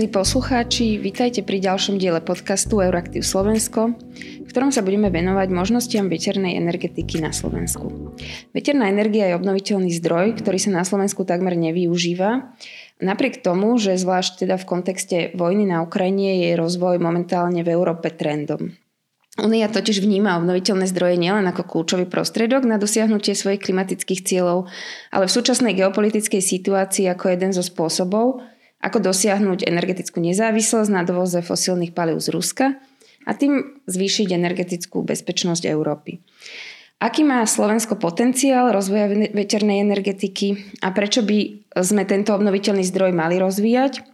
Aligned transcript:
milí 0.00 0.16
poslucháči, 0.16 0.96
vítajte 0.96 1.44
pri 1.44 1.60
ďalšom 1.60 2.00
diele 2.00 2.24
podcastu 2.24 2.80
Euraktiv 2.80 3.20
Slovensko, 3.20 4.00
v 4.40 4.48
ktorom 4.48 4.72
sa 4.72 4.80
budeme 4.80 5.12
venovať 5.12 5.52
možnostiam 5.52 6.08
veternej 6.08 6.56
energetiky 6.56 7.20
na 7.20 7.36
Slovensku. 7.36 8.16
Veterná 8.56 8.88
energia 8.88 9.28
je 9.28 9.36
obnoviteľný 9.36 9.92
zdroj, 10.00 10.40
ktorý 10.40 10.56
sa 10.56 10.72
na 10.72 10.88
Slovensku 10.88 11.28
takmer 11.28 11.52
nevyužíva. 11.52 12.56
Napriek 13.04 13.44
tomu, 13.44 13.76
že 13.76 14.00
zvlášť 14.00 14.48
teda 14.48 14.56
v 14.56 14.64
kontexte 14.64 15.16
vojny 15.36 15.68
na 15.68 15.84
Ukrajine 15.84 16.48
je 16.48 16.56
rozvoj 16.56 16.96
momentálne 16.96 17.60
v 17.60 17.68
Európe 17.68 18.08
trendom. 18.08 18.72
Únia 19.36 19.68
totiž 19.68 20.00
vníma 20.00 20.40
obnoviteľné 20.40 20.88
zdroje 20.88 21.20
nielen 21.20 21.44
ako 21.44 21.68
kľúčový 21.68 22.08
prostriedok 22.08 22.64
na 22.64 22.80
dosiahnutie 22.80 23.36
svojich 23.36 23.68
klimatických 23.68 24.24
cieľov, 24.24 24.64
ale 25.12 25.28
v 25.28 25.36
súčasnej 25.36 25.76
geopolitickej 25.76 26.40
situácii 26.40 27.04
ako 27.04 27.36
jeden 27.36 27.52
zo 27.52 27.60
spôsobov, 27.60 28.40
ako 28.80 28.98
dosiahnuť 29.12 29.68
energetickú 29.68 30.18
nezávislosť 30.24 30.90
na 30.90 31.04
dovoze 31.04 31.44
fosílnych 31.44 31.92
palív 31.92 32.18
z 32.20 32.28
Ruska 32.32 32.66
a 33.28 33.30
tým 33.36 33.84
zvýšiť 33.84 34.32
energetickú 34.32 35.04
bezpečnosť 35.04 35.68
Európy. 35.68 36.24
Aký 37.00 37.24
má 37.24 37.40
Slovensko 37.48 37.96
potenciál 37.96 38.76
rozvoja 38.76 39.08
veternej 39.32 39.80
energetiky 39.80 40.76
a 40.84 40.92
prečo 40.92 41.24
by 41.24 41.72
sme 41.80 42.04
tento 42.04 42.36
obnoviteľný 42.36 42.84
zdroj 42.84 43.16
mali 43.16 43.40
rozvíjať? 43.40 44.04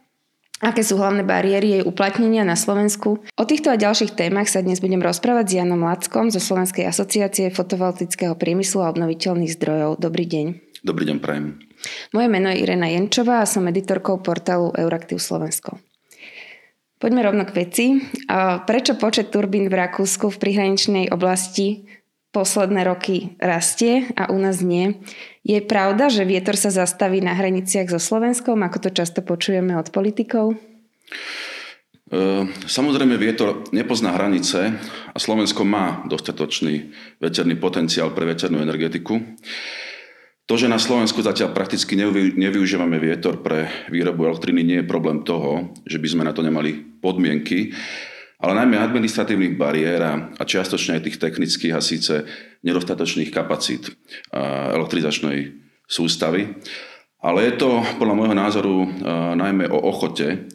Aké 0.63 0.81
sú 0.81 0.97
hlavné 0.97 1.21
bariéry 1.21 1.69
jej 1.69 1.83
uplatnenia 1.85 2.47
na 2.47 2.57
Slovensku? 2.57 3.21
O 3.21 3.45
týchto 3.45 3.69
a 3.69 3.77
ďalších 3.77 4.17
témach 4.17 4.49
sa 4.49 4.65
dnes 4.65 4.81
budem 4.81 5.03
rozprávať 5.05 5.45
s 5.53 5.57
Janom 5.61 5.85
Lackom 5.85 6.33
zo 6.33 6.41
Slovenskej 6.41 6.89
asociácie 6.89 7.53
fotovoltického 7.53 8.39
priemyslu 8.39 8.81
a 8.81 8.89
obnoviteľných 8.95 9.53
zdrojov. 9.53 10.01
Dobrý 10.01 10.25
deň. 10.25 10.47
Dobrý 10.81 11.05
deň, 11.11 11.19
prajem. 11.21 11.66
Moje 12.15 12.29
meno 12.29 12.51
je 12.51 12.63
Irena 12.63 12.87
Jenčová 12.87 13.43
a 13.43 13.51
som 13.51 13.69
editorkou 13.69 14.19
portálu 14.23 14.73
Euraktiv 14.77 15.19
Slovensko. 15.19 15.79
Poďme 16.97 17.29
rovno 17.29 17.45
k 17.45 17.53
veci. 17.53 17.87
Prečo 18.65 18.97
počet 18.97 19.29
turbín 19.29 19.69
v 19.69 19.77
Rakúsku 19.77 20.33
v 20.33 20.41
prihraničnej 20.41 21.13
oblasti 21.13 21.85
posledné 22.33 22.85
roky 22.85 23.37
rastie 23.41 24.13
a 24.17 24.29
u 24.33 24.37
nás 24.37 24.61
nie? 24.61 25.01
Je 25.41 25.61
pravda, 25.65 26.13
že 26.13 26.29
vietor 26.29 26.57
sa 26.57 26.69
zastaví 26.69 27.25
na 27.25 27.33
hraniciach 27.33 27.89
so 27.89 28.01
Slovenskom, 28.01 28.61
ako 28.61 28.89
to 28.89 28.91
často 28.93 29.25
počujeme 29.25 29.73
od 29.77 29.89
politikov? 29.89 30.57
E, 32.13 32.45
samozrejme, 32.69 33.17
vietor 33.17 33.65
nepozná 33.73 34.13
hranice 34.13 34.77
a 35.13 35.17
Slovensko 35.17 35.65
má 35.65 36.05
dostatočný 36.09 36.93
veterný 37.25 37.57
potenciál 37.57 38.13
pre 38.13 38.29
veternú 38.29 38.61
energetiku. 38.61 39.17
To, 40.47 40.55
že 40.55 40.71
na 40.71 40.79
Slovensku 40.79 41.27
zatiaľ 41.27 41.51
prakticky 41.51 41.99
nevyužívame 42.39 43.03
vietor 43.03 43.43
pre 43.43 43.67
výrobu 43.91 44.31
elektriny, 44.31 44.63
nie 44.63 44.79
je 44.79 44.87
problém 44.87 45.27
toho, 45.27 45.75
že 45.83 45.99
by 45.99 46.07
sme 46.07 46.23
na 46.23 46.31
to 46.31 46.47
nemali 46.47 47.03
podmienky, 47.03 47.75
ale 48.39 48.55
najmä 48.55 48.79
administratívnych 48.79 49.59
bariér 49.59 50.01
a 50.39 50.43
čiastočne 50.47 51.01
aj 51.01 51.05
tých 51.09 51.19
technických 51.19 51.75
a 51.75 51.83
síce 51.83 52.23
nedostatočných 52.63 53.35
kapacít 53.35 53.91
elektrizačnej 54.77 55.51
sústavy. 55.91 56.55
Ale 57.27 57.43
je 57.51 57.59
to 57.59 57.83
podľa 57.99 58.15
môjho 58.15 58.37
názoru 58.39 58.87
najmä 59.35 59.67
o 59.67 59.83
ochote 59.83 60.47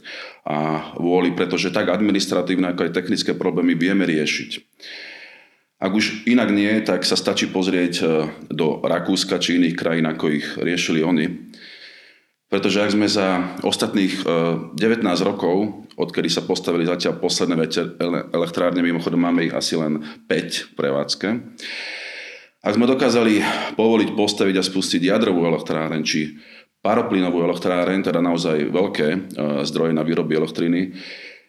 a 0.48 0.88
vôli, 0.96 1.36
pretože 1.36 1.68
tak 1.74 1.92
administratívne 1.92 2.72
ako 2.72 2.88
aj 2.88 2.96
technické 2.96 3.36
problémy 3.36 3.76
vieme 3.76 4.08
riešiť. 4.08 4.52
Ak 5.82 5.98
už 5.98 6.30
inak 6.30 6.54
nie, 6.54 6.70
tak 6.86 7.02
sa 7.02 7.18
stačí 7.18 7.50
pozrieť 7.50 7.94
e, 7.98 8.06
do 8.54 8.86
Rakúska 8.86 9.42
či 9.42 9.58
iných 9.58 9.74
krajín, 9.74 10.06
ako 10.06 10.26
ich 10.30 10.46
riešili 10.62 11.02
oni. 11.02 11.50
Pretože 12.54 12.86
ak 12.86 12.94
sme 12.94 13.10
za 13.10 13.58
ostatných 13.66 14.22
19 14.22 14.78
e, 14.78 15.24
rokov, 15.26 15.90
odkedy 15.98 16.30
sa 16.30 16.46
postavili 16.46 16.86
zatiaľ 16.86 17.18
posledné 17.18 17.56
veter, 17.58 17.98
elektrárne, 18.30 18.86
mimochodom 18.86 19.26
máme 19.26 19.50
ich 19.50 19.58
asi 19.58 19.74
len 19.74 20.06
5 20.30 20.78
prevádzke, 20.78 21.28
ak 22.62 22.78
sme 22.78 22.86
dokázali 22.86 23.42
povoliť 23.74 24.14
postaviť 24.14 24.56
a 24.62 24.68
spustiť 24.68 25.02
jadrovú 25.02 25.50
elektráreň 25.50 26.02
či 26.06 26.38
paroplynovú 26.86 27.42
elektráreň, 27.42 28.06
teda 28.06 28.22
naozaj 28.22 28.70
veľké 28.70 29.08
e, 29.10 29.20
zdroje 29.66 29.98
na 29.98 30.06
výrobu 30.06 30.38
elektriny, 30.38 30.94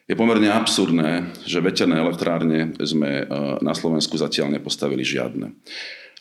je 0.07 0.15
pomerne 0.19 0.51
absurdné, 0.51 1.31
že 1.47 1.63
veterné 1.63 2.03
elektrárne 2.03 2.75
sme 2.83 3.23
e, 3.23 3.25
na 3.63 3.73
Slovensku 3.73 4.19
zatiaľ 4.19 4.51
nepostavili 4.53 5.07
žiadne. 5.07 5.55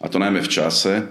A 0.01 0.05
to 0.09 0.21
najmä 0.21 0.41
v 0.41 0.53
čase, 0.53 1.09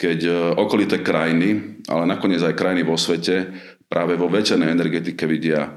keď 0.00 0.18
e, 0.24 0.32
okolité 0.56 1.04
krajiny, 1.04 1.80
ale 1.88 2.08
nakoniec 2.08 2.40
aj 2.40 2.56
krajiny 2.56 2.82
vo 2.82 2.96
svete 2.96 3.52
práve 3.88 4.16
vo 4.16 4.28
veternej 4.32 4.72
energetike 4.72 5.28
vidia 5.28 5.68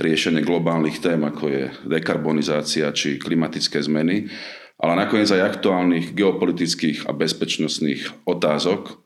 riešenie 0.00 0.40
globálnych 0.40 1.00
tém, 1.00 1.20
ako 1.20 1.44
je 1.48 1.64
dekarbonizácia 1.84 2.88
či 2.92 3.20
klimatické 3.20 3.80
zmeny, 3.84 4.32
ale 4.80 4.92
nakoniec 4.96 5.28
aj 5.28 5.60
aktuálnych 5.60 6.16
geopolitických 6.16 7.04
a 7.04 7.12
bezpečnostných 7.12 8.24
otázok, 8.24 8.96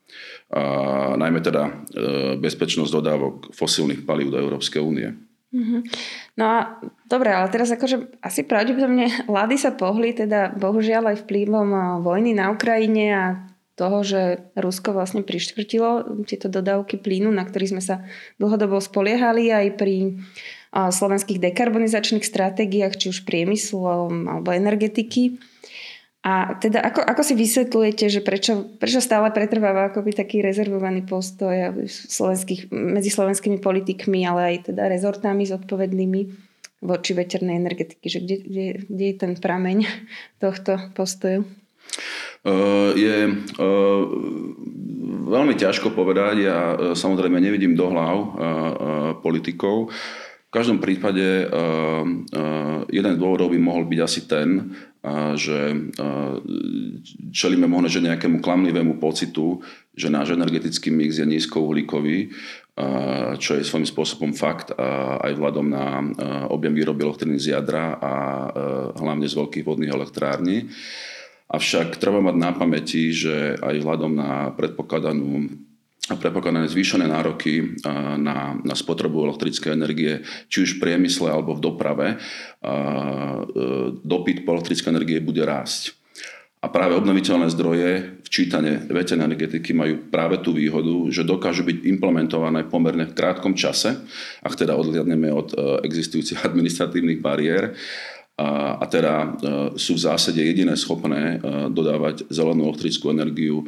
a 0.55 1.19
najmä 1.19 1.43
teda 1.43 1.65
e, 1.67 1.73
bezpečnosť 2.39 2.93
dodávok 2.95 3.37
fosílnych 3.51 4.07
palív 4.07 4.31
do 4.31 4.39
Európskej 4.39 4.79
únie. 4.79 5.11
Mm-hmm. 5.55 5.81
No 6.35 6.45
a 6.51 6.59
dobre, 7.07 7.31
ale 7.31 7.47
teraz 7.47 7.71
akože 7.71 8.19
asi 8.19 8.43
pravdepodobne 8.43 9.07
vlády 9.31 9.55
sa 9.55 9.71
pohli, 9.71 10.11
teda 10.11 10.51
bohužiaľ 10.59 11.15
aj 11.15 11.23
vplyvom 11.23 12.03
vojny 12.03 12.35
na 12.35 12.51
Ukrajine 12.51 13.05
a 13.15 13.25
toho, 13.79 14.03
že 14.03 14.51
Rusko 14.59 14.95
vlastne 14.95 15.23
prištvrtilo 15.23 16.23
tieto 16.27 16.51
dodávky 16.51 16.99
plynu, 16.99 17.31
na 17.31 17.47
ktorých 17.47 17.73
sme 17.75 17.83
sa 17.83 18.07
dlhodobo 18.39 18.83
spoliehali 18.83 19.51
aj 19.51 19.67
pri 19.79 20.19
slovenských 20.75 21.39
dekarbonizačných 21.39 22.27
stratégiách, 22.27 22.99
či 22.99 23.07
už 23.15 23.23
priemyslu 23.23 24.11
alebo 24.27 24.51
energetiky. 24.51 25.39
A 26.25 26.57
teda 26.57 26.81
ako, 26.81 27.05
ako 27.05 27.21
si 27.21 27.37
vysvetľujete, 27.37 28.09
že 28.09 28.25
prečo, 28.25 28.65
prečo 28.81 29.05
stále 29.05 29.29
pretrváva 29.29 29.93
akoby 29.93 30.17
taký 30.17 30.41
rezervovaný 30.41 31.05
postoj 31.05 31.85
slovenských, 31.85 32.73
medzi 32.73 33.13
slovenskými 33.13 33.61
politikmi, 33.61 34.25
ale 34.25 34.57
aj 34.57 34.73
teda 34.73 34.89
rezortami 34.89 35.45
zodpovednými 35.45 36.21
voči 36.81 37.13
veternej 37.13 37.61
energetiky? 37.61 38.09
Že 38.09 38.19
kde, 38.25 38.37
kde, 38.41 38.65
kde 38.89 39.05
je 39.05 39.17
ten 39.21 39.33
prameň 39.37 39.85
tohto 40.41 40.81
postoju? 40.97 41.45
Je 42.97 43.19
veľmi 45.29 45.55
ťažko 45.61 45.93
povedať. 45.93 46.35
Ja 46.41 46.59
samozrejme 46.97 47.37
nevidím 47.37 47.77
do 47.77 47.93
hlav 47.93 48.17
politikov. 49.21 49.93
V 50.55 50.63
každom 50.63 50.79
prípade 50.79 51.51
uh, 51.51 52.07
uh, 52.07 52.87
jeden 52.87 53.13
z 53.15 53.19
dôvodov 53.19 53.51
by 53.51 53.59
mohol 53.59 53.91
byť 53.91 54.01
asi 54.07 54.31
ten, 54.31 54.71
že 55.37 55.77
čelíme 57.29 57.69
možno 57.69 57.93
že 57.93 58.01
nejakému 58.01 58.41
klamlivému 58.41 58.97
pocitu, 58.97 59.61
že 59.93 60.09
náš 60.09 60.33
energetický 60.33 60.89
mix 60.89 61.21
je 61.21 61.29
nízkouhlíkový, 61.29 62.33
čo 63.37 63.51
je 63.61 63.69
svojím 63.69 63.85
spôsobom 63.85 64.33
fakt 64.33 64.73
aj 64.73 65.29
vzhľadom 65.37 65.67
na 65.69 66.01
objem 66.49 66.73
výroby 66.73 67.05
elektriny 67.05 67.37
z 67.37 67.53
jadra 67.53 68.01
a 68.01 68.13
hlavne 68.97 69.29
z 69.29 69.37
veľkých 69.37 69.67
vodných 69.69 69.93
elektrární. 69.93 70.73
Avšak 71.53 72.01
treba 72.01 72.25
mať 72.25 72.37
na 72.41 72.51
pamäti, 72.57 73.13
že 73.13 73.61
aj 73.61 73.85
vzhľadom 73.85 74.13
na 74.17 74.57
predpokladanú 74.57 75.53
a 76.05 76.21
predpokladané 76.21 76.69
zvýšené 76.69 77.09
nároky 77.09 77.81
na, 78.21 78.53
na 78.61 78.75
spotrebu 78.77 79.25
elektrickej 79.25 79.73
energie, 79.73 80.21
či 80.53 80.69
už 80.69 80.77
v 80.77 80.81
priemysle 80.85 81.33
alebo 81.33 81.57
v 81.57 81.65
doprave, 81.65 82.09
e, 82.13 82.17
dopyt 84.05 84.45
po 84.45 84.53
elektrickej 84.53 84.93
energie 84.93 85.25
bude 85.25 85.41
rásť. 85.41 85.97
A 86.65 86.73
práve 86.73 86.97
obnoviteľné 86.97 87.53
zdroje 87.53 88.21
v 88.25 88.29
čítane 88.33 88.89
veternej 88.89 89.37
energetiky 89.37 89.77
majú 89.77 90.09
práve 90.09 90.41
tú 90.41 90.57
výhodu, 90.57 91.13
že 91.13 91.21
dokážu 91.21 91.61
byť 91.61 91.85
implementované 91.85 92.65
pomerne 92.65 93.05
v 93.05 93.17
krátkom 93.17 93.53
čase, 93.53 94.01
ak 94.41 94.57
teda 94.57 94.77
odhľadneme 94.77 95.29
od 95.33 95.53
e, 95.53 95.57
existujúcich 95.89 96.45
administratívnych 96.49 97.25
bariér 97.25 97.73
a, 98.35 98.83
a 98.83 98.85
teda 98.91 99.15
e, 99.15 99.27
sú 99.79 99.95
v 99.95 100.05
zásade 100.11 100.43
jediné 100.43 100.75
schopné 100.75 101.39
e, 101.39 101.71
dodávať 101.71 102.27
zelenú 102.35 102.67
elektrickú 102.67 103.15
energiu 103.15 103.63
e, 103.63 103.67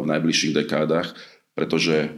v 0.00 0.06
najbližších 0.08 0.56
dekádach, 0.56 1.12
pretože 1.52 2.16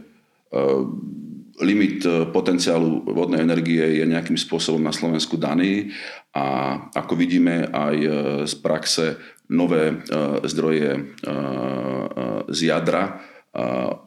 limit 1.59 2.07
potenciálu 2.31 3.03
vodnej 3.11 3.43
energie 3.43 3.99
je 3.99 4.05
nejakým 4.07 4.39
spôsobom 4.39 4.79
na 4.79 4.95
Slovensku 4.95 5.35
daný 5.35 5.91
a 6.31 6.79
ako 6.95 7.19
vidíme 7.19 7.67
aj 7.75 7.95
z 8.47 8.53
praxe 8.63 9.19
nové 9.51 9.99
zdroje 10.47 11.11
z 12.47 12.59
jadra 12.71 13.19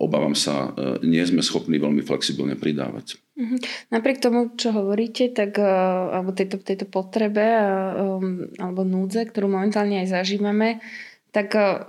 obávam 0.00 0.32
sa, 0.32 0.72
nie 1.04 1.20
sme 1.20 1.44
schopní 1.44 1.76
veľmi 1.76 2.00
flexibilne 2.00 2.56
pridávať. 2.56 3.20
Mhm. 3.38 3.56
Napriek 3.94 4.18
tomu, 4.18 4.50
čo 4.58 4.74
hovoríte, 4.74 5.30
tak, 5.30 5.62
e, 5.62 5.70
alebo 6.10 6.34
tejto, 6.34 6.58
tejto 6.58 6.90
potrebe 6.90 7.46
um, 7.46 8.50
alebo 8.58 8.82
núdze, 8.82 9.30
ktorú 9.30 9.46
momentálne 9.46 10.02
aj 10.02 10.10
zažívame, 10.10 10.82
tak 11.30 11.54
e, 11.54 11.86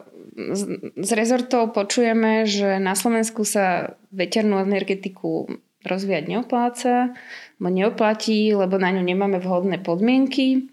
z, 0.93 1.11
rezortov 1.17 1.73
počujeme, 1.73 2.45
že 2.45 2.77
na 2.77 2.93
Slovensku 2.93 3.41
sa 3.49 3.97
veternú 4.13 4.61
energetiku 4.61 5.49
rozvíjať 5.81 6.29
neopláca, 6.29 7.17
neoplatí, 7.57 8.53
lebo 8.53 8.77
na 8.77 8.93
ňu 8.93 9.01
nemáme 9.01 9.41
vhodné 9.41 9.81
podmienky. 9.81 10.69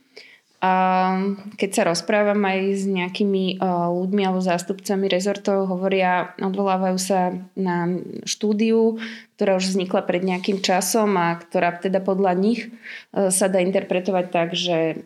Keď 1.56 1.70
sa 1.70 1.82
rozprávam 1.85 2.41
aj 2.49 2.58
s 2.81 2.85
nejakými 2.88 3.61
ľuďmi 3.93 4.23
alebo 4.25 4.41
zástupcami 4.41 5.05
rezortov, 5.06 5.69
hovoria, 5.69 6.32
odvolávajú 6.41 6.97
sa 6.97 7.37
na 7.53 8.00
štúdiu, 8.25 8.97
ktorá 9.37 9.61
už 9.61 9.76
vznikla 9.76 10.00
pred 10.08 10.25
nejakým 10.25 10.64
časom 10.64 11.12
a 11.20 11.37
ktorá 11.37 11.76
teda 11.76 12.00
podľa 12.00 12.32
nich 12.41 12.73
sa 13.12 13.53
dá 13.53 13.61
interpretovať 13.61 14.26
tak, 14.32 14.56
že 14.56 15.05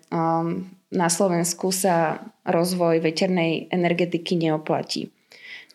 na 0.91 1.09
Slovensku 1.11 1.75
sa 1.75 2.23
rozvoj 2.47 3.03
veternej 3.03 3.71
energetiky 3.75 4.39
neoplatí. 4.39 5.11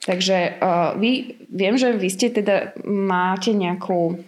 Takže 0.07 0.59
vy, 0.95 1.11
viem, 1.51 1.75
že 1.75 1.95
vy 1.95 2.09
ste 2.11 2.31
teda 2.31 2.79
máte 2.87 3.51
nejakú, 3.51 4.23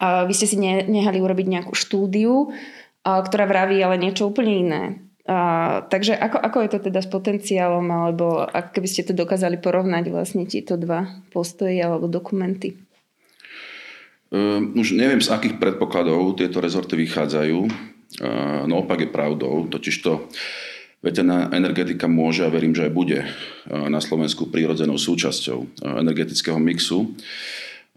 vy 0.00 0.32
ste 0.32 0.46
si 0.48 0.56
nehali 0.60 1.20
urobiť 1.20 1.46
nejakú 1.48 1.76
štúdiu, 1.76 2.54
ktorá 3.02 3.50
vraví 3.50 3.82
ale 3.82 3.98
niečo 3.98 4.30
úplne 4.30 4.54
iné. 4.54 4.82
A, 5.22 5.86
takže 5.86 6.18
ako, 6.18 6.38
ako 6.38 6.58
je 6.66 6.70
to 6.70 6.78
teda 6.90 7.00
s 7.02 7.06
potenciálom, 7.10 7.86
alebo 7.86 8.42
ak 8.42 8.74
keby 8.74 8.88
ste 8.90 9.06
to 9.06 9.14
dokázali 9.14 9.58
porovnať 9.58 10.10
vlastne 10.10 10.46
tieto 10.50 10.74
dva 10.74 11.22
postoje 11.30 11.78
alebo 11.78 12.10
dokumenty? 12.10 12.74
Um, 14.32 14.74
už 14.74 14.98
neviem, 14.98 15.20
z 15.22 15.30
akých 15.30 15.60
predpokladov 15.62 16.40
tieto 16.40 16.58
rezorty 16.58 16.98
vychádzajú. 17.06 17.58
Uh, 18.18 18.64
no 18.66 18.82
opak 18.82 19.06
je 19.06 19.14
pravdou, 19.14 19.68
totižto 19.70 20.26
veterná 21.04 21.52
energetika 21.52 22.10
môže 22.10 22.42
a 22.42 22.50
verím, 22.50 22.74
že 22.74 22.88
aj 22.88 22.92
bude 22.96 23.20
uh, 23.22 23.86
na 23.86 24.00
Slovensku 24.02 24.50
prírodzenou 24.50 24.98
súčasťou 24.98 25.58
uh, 25.60 26.00
energetického 26.02 26.58
mixu. 26.58 27.14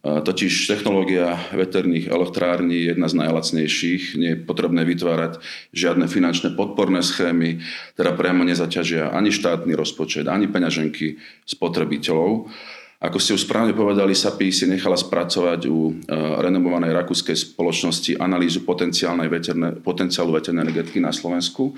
Totiž 0.06 0.70
technológia 0.70 1.34
veterných 1.50 2.14
elektrární 2.14 2.78
je 2.78 2.94
jedna 2.94 3.10
z 3.10 3.26
najlacnejších. 3.26 4.04
Nie 4.22 4.38
je 4.38 4.44
potrebné 4.46 4.86
vytvárať 4.86 5.42
žiadne 5.74 6.06
finančné 6.06 6.54
podporné 6.54 7.02
schémy, 7.02 7.66
ktoré 7.98 8.14
priamo 8.14 8.46
nezaťažia 8.46 9.10
ani 9.10 9.34
štátny 9.34 9.74
rozpočet, 9.74 10.30
ani 10.30 10.46
peňaženky 10.46 11.18
spotrebiteľov. 11.50 12.54
Ako 13.02 13.18
ste 13.18 13.34
už 13.34 13.50
správne 13.50 13.74
povedali, 13.74 14.14
SAPI 14.14 14.54
si 14.54 14.70
nechala 14.70 14.96
spracovať 14.96 15.62
u 15.74 15.90
e, 15.90 15.94
renomovanej 16.42 16.94
rakúskej 16.94 17.58
spoločnosti 17.58 18.22
analýzu 18.22 18.62
veterné, 18.62 19.74
potenciálu 19.82 20.38
veternej 20.38 20.70
energetiky 20.70 21.02
na 21.02 21.10
Slovensku. 21.10 21.74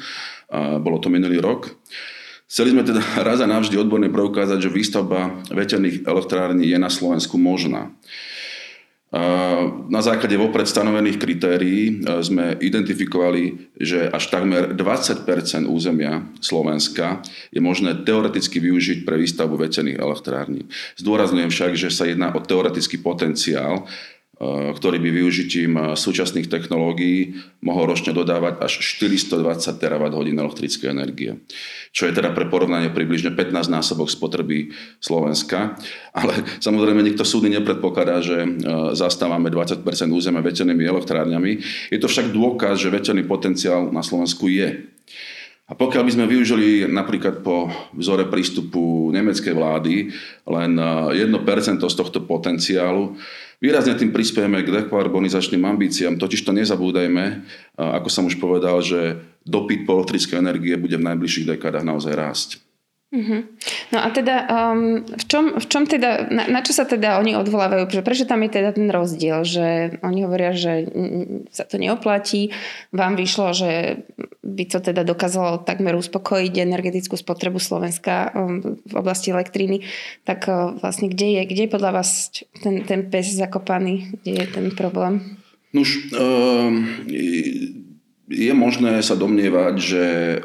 Bolo 0.83 0.97
to 0.99 1.07
minulý 1.07 1.39
rok. 1.39 1.79
Chceli 2.47 2.71
sme 2.71 2.87
teda 2.87 3.03
raz 3.27 3.43
a 3.43 3.47
navždy 3.47 3.75
odborne 3.75 4.07
preukázať, 4.07 4.67
že 4.67 4.73
výstavba 4.73 5.43
veterných 5.51 6.07
elektrární 6.07 6.71
je 6.71 6.79
na 6.79 6.89
Slovensku 6.89 7.35
možná. 7.35 7.91
Na 9.87 10.03
základe 10.03 10.35
vopred 10.35 10.67
stanovených 10.67 11.15
kritérií 11.15 12.03
e, 12.03 12.19
sme 12.19 12.59
identifikovali, 12.59 13.71
že 13.79 14.03
až 14.11 14.27
takmer 14.27 14.75
20% 14.75 15.23
územia 15.63 16.27
Slovenska 16.43 17.23
je 17.47 17.63
možné 17.63 18.03
teoreticky 18.03 18.59
využiť 18.59 19.07
pre 19.07 19.15
výstavbu 19.15 19.55
veterných 19.55 20.03
elektrární. 20.03 20.67
Zdôrazňujem 20.99 21.47
však, 21.47 21.71
že 21.79 21.87
sa 21.87 22.03
jedná 22.03 22.35
o 22.35 22.43
teoretický 22.43 22.99
potenciál, 22.99 23.87
ktorý 24.37 25.01
by 25.01 25.09
využitím 25.09 25.71
eh, 25.77 25.83
súčasných 25.97 26.45
technológií 26.45 27.41
mohol 27.65 27.89
ročne 27.89 28.13
dodávať 28.13 28.61
až 28.61 28.73
420 29.01 29.81
terawatt 29.81 30.13
hodín 30.13 30.37
elektrickej 30.37 30.93
energie. 30.93 31.41
Čo 31.89 32.05
je 32.05 32.13
teda 32.13 32.29
pre 32.37 32.45
porovnanie 32.45 32.93
približne 32.93 33.33
15 33.33 33.73
násobok 33.73 34.13
spotreby 34.13 34.69
Slovenska. 35.01 35.73
Ale 36.13 36.45
samozrejme 36.61 37.01
nikto 37.01 37.25
súdy 37.25 37.49
nepredpokladá, 37.49 38.21
že 38.21 38.37
eh, 38.45 38.49
zastávame 38.93 39.49
20% 39.49 39.81
územia 40.13 40.45
veternými 40.45 40.85
elektrárňami. 40.85 41.51
Je 41.89 41.97
to 41.97 42.05
však 42.05 42.29
dôkaz, 42.29 42.77
že 42.77 42.93
veterný 42.93 43.25
potenciál 43.25 43.89
na 43.89 44.05
Slovensku 44.05 44.53
je. 44.53 44.85
A 45.67 45.75
pokiaľ 45.75 46.03
by 46.07 46.11
sme 46.15 46.31
využili 46.31 46.87
napríklad 46.87 47.43
po 47.43 47.67
vzore 47.91 48.23
prístupu 48.31 49.11
nemeckej 49.11 49.51
vlády 49.51 50.15
len 50.47 50.71
1% 50.79 51.11
z 51.83 51.95
tohto 51.95 52.23
potenciálu, 52.23 53.19
Výrazne 53.57 53.97
tým 53.97 54.13
prispiejeme 54.13 54.61
k 54.61 54.69
dekarbonizačným 54.69 55.65
ambíciám, 55.65 56.21
totiž 56.21 56.45
to 56.45 56.53
nezabúdajme, 56.53 57.41
ako 57.73 58.05
som 58.05 58.29
už 58.29 58.37
povedal, 58.37 58.85
že 58.85 59.17
dopyt 59.49 59.89
po 59.89 59.97
elektrickej 59.97 60.37
energie 60.37 60.77
bude 60.77 60.93
v 60.93 61.07
najbližších 61.09 61.57
dekádach 61.57 61.81
naozaj 61.81 62.13
rásť. 62.13 62.49
Uh-huh. 63.07 63.47
No 63.95 64.03
a 64.03 64.11
teda, 64.11 64.51
um, 64.51 64.99
v, 64.99 65.23
čom, 65.31 65.55
v 65.55 65.65
čom 65.71 65.87
teda, 65.87 66.27
na, 66.27 66.51
na 66.51 66.59
čo 66.59 66.75
sa 66.75 66.83
teda 66.83 67.23
oni 67.23 67.39
odvolávajú? 67.39 67.87
Prečo 68.03 68.27
tam 68.27 68.43
je 68.43 68.51
teda 68.51 68.75
ten 68.75 68.91
rozdiel, 68.91 69.47
že 69.47 69.95
oni 70.03 70.27
hovoria, 70.27 70.51
že 70.51 70.91
sa 71.47 71.63
to 71.63 71.79
neoplatí, 71.79 72.51
vám 72.91 73.15
vyšlo, 73.15 73.55
že 73.55 74.03
by 74.43 74.63
to 74.67 74.83
teda 74.83 75.07
dokázalo 75.07 75.63
takmer 75.63 75.95
uspokojiť 75.95 76.53
energetickú 76.59 77.15
spotrebu 77.15 77.63
Slovenska 77.63 78.35
um, 78.35 78.75
v 78.75 78.93
oblasti 78.99 79.31
elektriny, 79.31 79.87
tak 80.27 80.51
uh, 80.51 80.75
vlastne 80.75 81.07
kde 81.07 81.39
je, 81.39 81.41
kde 81.47 81.61
je 81.63 81.71
podľa 81.71 82.03
vás 82.03 82.35
ten, 82.59 82.83
ten 82.83 83.07
pes 83.07 83.31
zakopaný, 83.39 84.19
kde 84.19 84.43
je 84.43 84.47
ten 84.51 84.67
problém? 84.75 85.39
Nuž, 85.71 86.11
um, 86.11 86.83
je 88.27 88.51
možné 88.51 88.99
sa 88.99 89.15
domnievať, 89.15 89.75
že 89.79 90.03
e, 90.03 90.37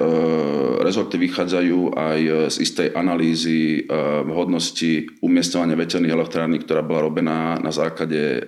rezorty 0.86 1.18
vychádzajú 1.18 1.98
aj 1.98 2.18
z 2.54 2.56
istej 2.62 2.88
analýzy 2.94 3.82
e, 3.82 3.98
vhodnosti 4.22 5.18
umiestňovania 5.18 5.74
veterných 5.74 6.14
elektrární, 6.14 6.62
ktorá 6.62 6.86
bola 6.86 7.10
robená 7.10 7.58
na 7.58 7.74
základe 7.74 8.38
e, 8.38 8.40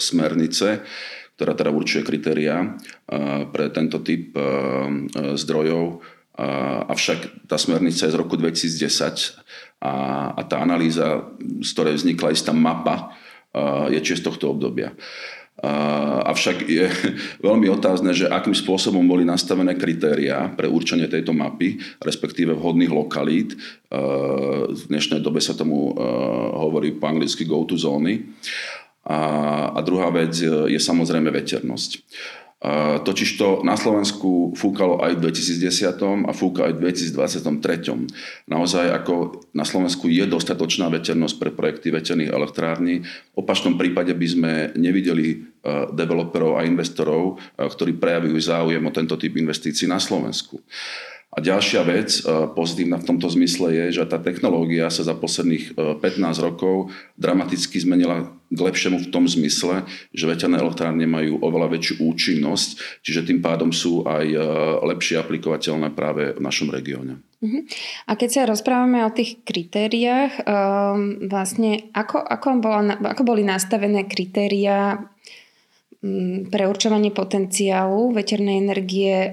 smernice, 0.00 0.80
ktorá 1.36 1.52
teda 1.52 1.70
určuje 1.70 2.02
kritéria 2.02 2.74
pre 3.54 3.70
tento 3.70 4.02
typ 4.02 4.34
zdrojov. 5.38 6.02
Avšak 6.90 7.46
tá 7.46 7.54
smernica 7.54 8.10
je 8.10 8.10
z 8.10 8.18
roku 8.18 8.34
2010 8.34 9.38
a, 9.78 9.94
a 10.34 10.42
tá 10.42 10.58
analýza, 10.58 11.30
z 11.62 11.70
ktorej 11.78 11.94
vznikla 12.02 12.34
istá 12.34 12.50
mapa, 12.50 13.14
je 13.86 14.02
čiže 14.02 14.18
z 14.18 14.26
tohto 14.26 14.50
obdobia. 14.50 14.98
Avšak 16.28 16.70
je 16.70 16.86
veľmi 17.46 17.66
otázne, 17.66 18.14
že 18.14 18.30
akým 18.30 18.54
spôsobom 18.54 19.02
boli 19.02 19.26
nastavené 19.26 19.74
kritériá 19.74 20.46
pre 20.54 20.70
určenie 20.70 21.10
tejto 21.10 21.34
mapy, 21.34 21.82
respektíve 21.98 22.54
vhodných 22.54 22.92
lokalít. 22.94 23.58
V 24.70 24.82
dnešnej 24.86 25.18
dobe 25.18 25.42
sa 25.42 25.58
tomu 25.58 25.98
hovorí 26.54 26.94
po 26.94 27.10
anglicky 27.10 27.42
go 27.42 27.66
to 27.66 27.74
zóny. 27.74 28.22
A 29.08 29.80
druhá 29.80 30.12
vec 30.12 30.36
je 30.44 30.78
samozrejme 30.78 31.32
veternosť. 31.32 32.04
Totižto 33.06 33.62
na 33.62 33.78
Slovensku 33.78 34.50
fúkalo 34.58 34.98
aj 34.98 35.14
v 35.14 35.30
2010 35.30 36.26
a 36.26 36.32
fúka 36.34 36.66
aj 36.66 36.74
v 36.74 36.90
2023. 36.90 38.10
Naozaj 38.50 38.86
ako 38.98 39.46
na 39.54 39.62
Slovensku 39.62 40.10
je 40.10 40.26
dostatočná 40.26 40.90
veternosť 40.90 41.38
pre 41.38 41.54
projekty 41.54 41.94
veterných 41.94 42.34
elektrární. 42.34 43.06
V 43.06 43.36
opačnom 43.38 43.78
prípade 43.78 44.10
by 44.10 44.26
sme 44.26 44.52
nevideli 44.74 45.26
e, 45.30 45.36
developerov 45.94 46.58
a 46.58 46.66
investorov, 46.66 47.38
e, 47.38 47.62
ktorí 47.62 47.94
prejavujú 47.94 48.34
záujem 48.42 48.82
o 48.82 48.90
tento 48.90 49.14
typ 49.14 49.38
investícií 49.38 49.86
na 49.86 50.02
Slovensku. 50.02 50.58
A 51.38 51.44
ďalšia 51.44 51.86
vec 51.86 52.18
e, 52.18 52.50
pozitívna 52.50 52.98
v 52.98 53.14
tomto 53.14 53.30
zmysle 53.30 53.70
je, 53.70 54.02
že 54.02 54.10
tá 54.10 54.18
technológia 54.18 54.90
sa 54.90 55.06
za 55.06 55.14
posledných 55.14 55.78
15 55.78 56.02
e, 56.02 56.42
rokov 56.42 56.90
dramaticky 57.14 57.78
zmenila 57.78 58.34
k 58.50 58.58
lepšiemu 58.58 59.06
v 59.06 59.10
tom 59.14 59.22
zmysle, 59.30 59.86
že 60.10 60.26
veterné 60.26 60.58
elektrárne 60.58 61.06
majú 61.06 61.38
oveľa 61.38 61.78
väčšiu 61.78 62.02
účinnosť, 62.10 63.00
čiže 63.06 63.30
tým 63.30 63.38
pádom 63.38 63.70
sú 63.70 64.02
aj 64.02 64.26
e, 64.34 64.38
lepšie 64.90 65.22
aplikovateľné 65.22 65.94
práve 65.94 66.34
v 66.34 66.42
našom 66.42 66.74
regióne. 66.74 67.22
Uh-huh. 67.38 67.62
A 68.10 68.18
keď 68.18 68.28
sa 68.34 68.50
rozprávame 68.50 69.06
o 69.06 69.14
tých 69.14 69.46
kritériách, 69.46 70.42
um, 70.42 71.30
vlastne 71.30 71.86
ako, 71.94 72.18
ako, 72.18 72.58
bola, 72.58 72.98
ako 72.98 73.22
boli 73.22 73.46
nastavené 73.46 74.10
kritéria 74.10 74.98
Mm, 74.98 75.37
pre 76.46 76.70
určovanie 76.70 77.10
potenciálu 77.10 78.14
veternej 78.14 78.62
energie 78.62 79.14
eh, 79.26 79.32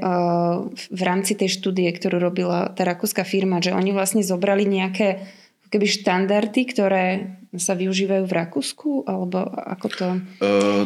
v 0.74 1.01
rámci 1.05 1.38
tej 1.38 1.62
štúdie, 1.62 1.86
ktorú 1.93 2.17
robila 2.17 2.74
tá 2.74 2.81
rakúska 2.81 3.22
firma, 3.22 3.62
že 3.62 3.69
oni 3.69 3.93
vlastne 3.93 4.25
zobrali 4.25 4.65
nejaké 4.65 5.22
keby 5.69 5.86
štandardy, 5.86 6.62
ktoré 6.65 7.05
sa 7.53 7.77
využívajú 7.77 8.24
v 8.25 8.38
Rakúsku, 8.38 8.89
alebo 9.05 9.45
ako 9.50 9.88
to... 9.93 10.07
Uh, 10.41 10.84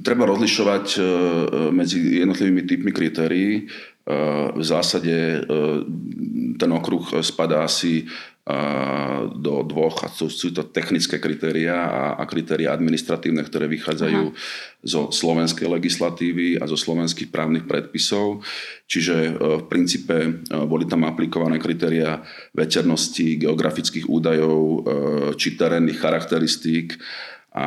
treba 0.00 0.24
rozlišovať 0.24 0.86
uh, 0.96 1.04
medzi 1.68 2.24
jednotlivými 2.24 2.62
typmi 2.64 2.90
kritérií. 2.92 3.68
V 4.06 4.62
zásade 4.62 5.42
ten 6.62 6.70
okruh 6.70 7.26
spadá 7.26 7.66
asi 7.66 8.06
do 9.26 9.66
dvoch, 9.66 10.06
a 10.06 10.08
sú, 10.08 10.30
sú 10.30 10.54
to 10.54 10.62
technické 10.70 11.18
kritéria 11.18 11.74
a, 11.74 12.04
a 12.14 12.22
kritéria 12.30 12.70
administratívne, 12.70 13.42
ktoré 13.42 13.66
vychádzajú 13.66 14.22
Aha. 14.30 14.38
zo 14.86 15.10
slovenskej 15.10 15.66
legislatívy 15.66 16.62
a 16.62 16.64
zo 16.70 16.78
slovenských 16.78 17.34
právnych 17.34 17.66
predpisov. 17.66 18.46
Čiže 18.86 19.16
e, 19.18 19.30
v 19.34 19.64
princípe 19.66 20.14
e, 20.14 20.30
boli 20.62 20.86
tam 20.86 21.10
aplikované 21.10 21.58
kritéria 21.58 22.22
veternosti, 22.54 23.34
geografických 23.42 24.06
údajov 24.06 24.86
či 25.34 25.58
terénnych 25.58 25.98
charakteristík 25.98 26.94
a 27.56 27.66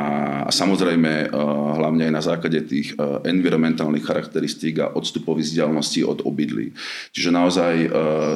samozrejme 0.54 1.34
hlavne 1.82 2.06
aj 2.06 2.14
na 2.14 2.22
základe 2.22 2.62
tých 2.70 2.94
environmentálnych 3.26 4.06
charakteristík 4.06 4.86
a 4.86 4.94
odstupových 4.94 5.50
vzdialeností 5.50 6.06
od 6.06 6.22
obydlí. 6.30 6.78
Čiže 7.10 7.34
naozaj 7.34 7.74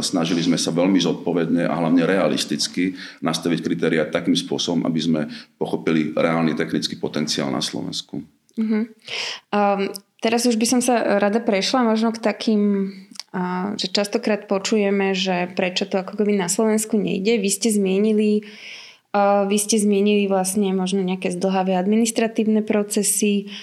snažili 0.02 0.42
sme 0.42 0.58
sa 0.58 0.74
veľmi 0.74 0.98
zodpovedne 0.98 1.70
a 1.70 1.78
hlavne 1.78 2.10
realisticky 2.10 2.98
nastaviť 3.22 3.60
kritéria 3.62 4.10
takým 4.10 4.34
spôsobom, 4.34 4.90
aby 4.90 4.98
sme 4.98 5.22
pochopili 5.62 6.10
reálny 6.18 6.58
technický 6.58 6.98
potenciál 6.98 7.54
na 7.54 7.62
Slovensku. 7.62 8.26
Uh-huh. 8.58 8.90
Um, 9.54 9.94
teraz 10.26 10.50
už 10.50 10.58
by 10.58 10.66
som 10.66 10.82
sa 10.82 11.22
rada 11.22 11.38
prešla 11.38 11.86
možno 11.86 12.10
k 12.10 12.22
takým 12.22 12.62
že 13.82 13.90
častokrát 13.90 14.46
počujeme, 14.46 15.18
že 15.18 15.50
prečo 15.58 15.90
to 15.90 15.98
ako 15.98 16.22
keby 16.22 16.38
na 16.38 16.46
Slovensku 16.46 17.02
nejde. 17.02 17.42
Vy 17.42 17.50
ste 17.50 17.74
zmienili 17.74 18.46
vy 19.22 19.58
ste 19.62 19.78
zmienili 19.78 20.26
vlastne 20.26 20.74
možno 20.74 21.06
nejaké 21.06 21.30
zdlhavé 21.30 21.78
administratívne 21.78 22.66
procesy. 22.66 23.54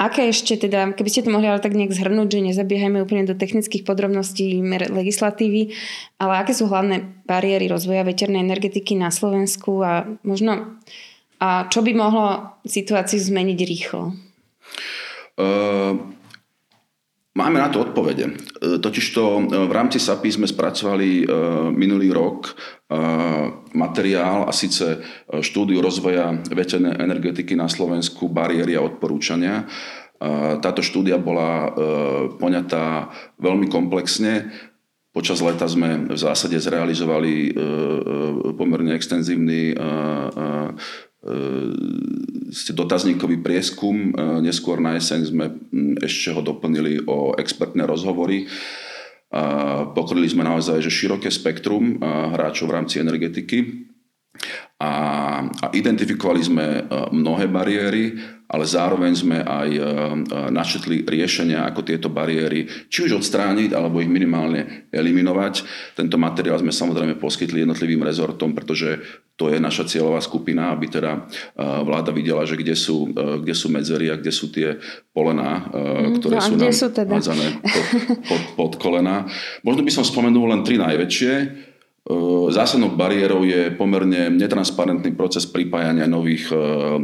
Aké 0.00 0.32
ešte 0.32 0.56
teda, 0.56 0.96
keby 0.96 1.08
ste 1.12 1.28
to 1.28 1.28
mohli 1.28 1.44
ale 1.44 1.60
tak 1.60 1.76
nejak 1.76 1.92
zhrnúť, 1.92 2.40
že 2.40 2.46
nezabiehajme 2.52 3.04
úplne 3.04 3.28
do 3.28 3.36
technických 3.36 3.84
podrobností 3.84 4.64
legislatívy, 4.88 5.76
ale 6.16 6.32
aké 6.40 6.56
sú 6.56 6.72
hlavné 6.72 7.04
bariéry 7.28 7.68
rozvoja 7.68 8.00
veternej 8.00 8.40
energetiky 8.40 8.96
na 8.96 9.12
Slovensku 9.12 9.84
a 9.84 10.08
možno 10.24 10.80
a 11.36 11.68
čo 11.68 11.84
by 11.84 11.92
mohlo 11.92 12.56
situáciu 12.64 13.20
zmeniť 13.20 13.58
rýchlo? 13.60 14.16
Uh, 15.36 16.16
Máme 17.36 17.60
na 17.60 17.68
to 17.68 17.84
odpovede. 17.84 18.32
E, 18.32 18.32
totižto 18.80 19.20
e, 19.20 19.40
v 19.68 19.72
rámci 19.76 20.00
SAPI 20.00 20.40
sme 20.40 20.48
spracovali 20.48 21.10
e, 21.20 21.24
minulý 21.68 22.08
rok 22.08 22.56
materiál 23.74 24.46
a 24.46 24.52
síce 24.54 25.02
štúdiu 25.42 25.82
rozvoja 25.82 26.30
veternej 26.46 27.02
energetiky 27.02 27.58
na 27.58 27.66
Slovensku, 27.66 28.30
bariéry 28.30 28.78
a 28.78 28.84
odporúčania. 28.86 29.66
Táto 30.62 30.86
štúdia 30.86 31.18
bola 31.18 31.74
poňatá 32.38 33.10
veľmi 33.42 33.66
komplexne. 33.66 34.54
Počas 35.10 35.42
leta 35.42 35.66
sme 35.66 36.06
v 36.06 36.14
zásade 36.14 36.54
zrealizovali 36.62 37.58
pomerne 38.54 38.94
extenzívny 38.94 39.74
E, 41.26 42.72
dotazníkový 42.72 43.42
prieskum. 43.42 44.14
E, 44.14 44.40
neskôr 44.46 44.78
na 44.78 44.94
jeseň 44.94 45.20
sme 45.26 45.46
ešte 45.98 46.30
ho 46.30 46.40
doplnili 46.40 47.02
o 47.08 47.34
expertné 47.34 47.82
rozhovory. 47.82 48.46
Pokryli 49.92 50.30
sme 50.30 50.46
naozaj 50.46 50.78
že 50.78 50.92
široké 50.92 51.28
spektrum 51.34 51.98
hráčov 52.32 52.70
v 52.70 52.74
rámci 52.78 53.02
energetiky 53.02 53.86
a, 54.76 54.92
a 55.40 55.66
identifikovali 55.72 56.40
sme 56.44 56.84
mnohé 57.12 57.48
bariéry 57.48 58.36
ale 58.46 58.62
zároveň 58.62 59.12
sme 59.18 59.38
aj 59.42 59.68
e, 59.74 59.80
e, 59.82 59.84
načetli 60.54 61.02
riešenia, 61.02 61.66
ako 61.66 61.82
tieto 61.82 62.06
bariéry 62.06 62.70
či 62.86 63.10
už 63.10 63.18
odstrániť, 63.18 63.74
alebo 63.74 63.98
ich 63.98 64.10
minimálne 64.10 64.86
eliminovať. 64.94 65.66
Tento 65.98 66.14
materiál 66.14 66.62
sme 66.62 66.70
samozrejme 66.70 67.18
poskytli 67.18 67.66
jednotlivým 67.66 68.06
rezortom, 68.06 68.54
pretože 68.54 69.02
to 69.34 69.50
je 69.50 69.58
naša 69.58 69.90
cieľová 69.90 70.22
skupina, 70.22 70.70
aby 70.70 70.86
teda 70.86 71.12
e, 71.18 71.20
vláda 71.58 72.14
videla, 72.14 72.46
že 72.46 72.54
kde 72.54 72.78
sú, 72.78 73.10
kde 73.12 73.54
sú 73.54 73.66
medzery 73.66 74.14
a 74.14 74.18
kde 74.18 74.30
sú 74.30 74.54
tie 74.54 74.78
polená, 75.10 75.66
mhm, 75.66 76.22
ktoré 76.22 76.38
no, 76.38 76.46
sú 76.46 76.54
nám 76.54 76.70
sú 76.70 76.88
teda? 76.94 77.18
pod, 77.18 77.84
pod, 78.30 78.42
pod 78.54 78.72
kolena. 78.78 79.26
Možno 79.66 79.82
by 79.82 79.90
som 79.90 80.06
spomenul 80.06 80.54
len 80.54 80.62
tri 80.62 80.78
najväčšie. 80.78 81.66
Zásadnou 82.46 82.94
bariérou 82.94 83.42
je 83.42 83.74
pomerne 83.74 84.30
netransparentný 84.30 85.18
proces 85.18 85.42
pripájania 85.42 86.06
nových 86.06 86.54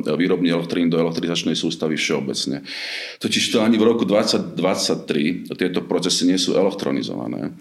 výrobní 0.06 0.54
elektrín 0.54 0.86
do 0.86 0.94
elektrizačnej 1.02 1.58
sústavy 1.58 1.98
všeobecne. 1.98 2.62
Totiž 3.18 3.50
to 3.50 3.66
ani 3.66 3.82
v 3.82 3.90
roku 3.90 4.06
2023 4.06 5.58
tieto 5.58 5.82
procesy 5.90 6.30
nie 6.30 6.38
sú 6.38 6.54
elektronizované. 6.54 7.58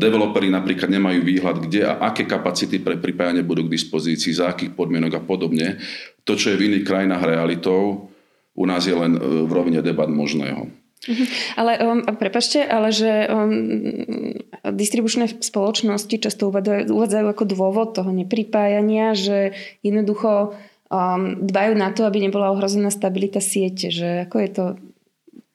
Developeri 0.00 0.48
napríklad 0.48 0.88
nemajú 0.88 1.20
výhľad, 1.20 1.56
kde 1.60 1.84
a 1.84 2.08
aké 2.08 2.24
kapacity 2.24 2.80
pre 2.80 2.96
pripájanie 2.96 3.44
budú 3.44 3.68
k 3.68 3.76
dispozícii, 3.76 4.32
za 4.32 4.48
akých 4.56 4.72
podmienok 4.72 5.20
a 5.20 5.22
podobne. 5.22 5.76
To, 6.24 6.40
čo 6.40 6.56
je 6.56 6.56
v 6.56 6.72
iných 6.72 6.88
krajinách 6.88 7.20
realitou, 7.20 8.08
u 8.56 8.64
nás 8.64 8.88
je 8.88 8.96
len 8.96 9.12
v 9.20 9.50
rovine 9.52 9.84
debat 9.84 10.08
možného. 10.08 10.72
Mhm. 11.08 11.24
Ale 11.56 11.72
um, 11.80 12.04
prepačte, 12.20 12.60
ale 12.60 12.92
že 12.92 13.24
um, 13.24 14.36
distribučné 14.68 15.32
spoločnosti 15.40 16.12
často 16.20 16.52
uvádzajú, 16.52 16.92
uvádzajú 16.92 17.26
ako 17.32 17.44
dôvod 17.48 17.96
toho 17.96 18.12
nepripájania, 18.12 19.16
že 19.16 19.56
jednoducho 19.80 20.52
um, 20.92 21.40
dbajú 21.40 21.72
na 21.72 21.88
to, 21.96 22.04
aby 22.04 22.20
nebola 22.20 22.52
ohrozená 22.52 22.92
stabilita 22.92 23.40
siete. 23.40 23.88
Že 23.88 24.28
ako 24.28 24.36
je 24.44 24.50
to 24.52 24.64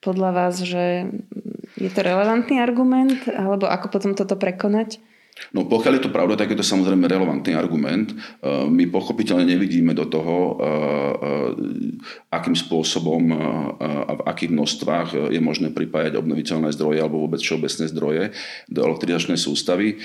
podľa 0.02 0.30
vás, 0.34 0.56
že 0.66 1.14
je 1.78 1.90
to 1.94 2.02
relevantný 2.02 2.58
argument, 2.58 3.30
alebo 3.30 3.70
ako 3.70 3.94
potom 3.94 4.12
toto 4.18 4.34
prekonať? 4.34 4.98
No 5.52 5.68
pokiaľ 5.68 6.00
je 6.00 6.04
to 6.08 6.16
pravda, 6.16 6.40
tak 6.40 6.56
je 6.56 6.60
to 6.60 6.64
samozrejme 6.64 7.12
relevantný 7.12 7.60
argument. 7.60 8.12
E, 8.12 8.16
my 8.72 8.88
pochopiteľne 8.88 9.44
nevidíme 9.44 9.92
do 9.92 10.08
toho, 10.08 10.36
e, 10.36 10.52
e, 10.56 10.70
akým 12.32 12.56
spôsobom 12.56 13.32
a 13.80 14.12
v 14.16 14.22
akých 14.28 14.52
množstvách 14.52 15.32
je 15.32 15.40
možné 15.40 15.72
pripájať 15.72 16.20
obnoviteľné 16.20 16.72
zdroje 16.76 17.00
alebo 17.00 17.24
vôbec 17.24 17.40
všeobecné 17.40 17.86
zdroje 17.88 18.24
do 18.68 18.80
elektrizačnej 18.84 19.40
sústavy. 19.40 20.04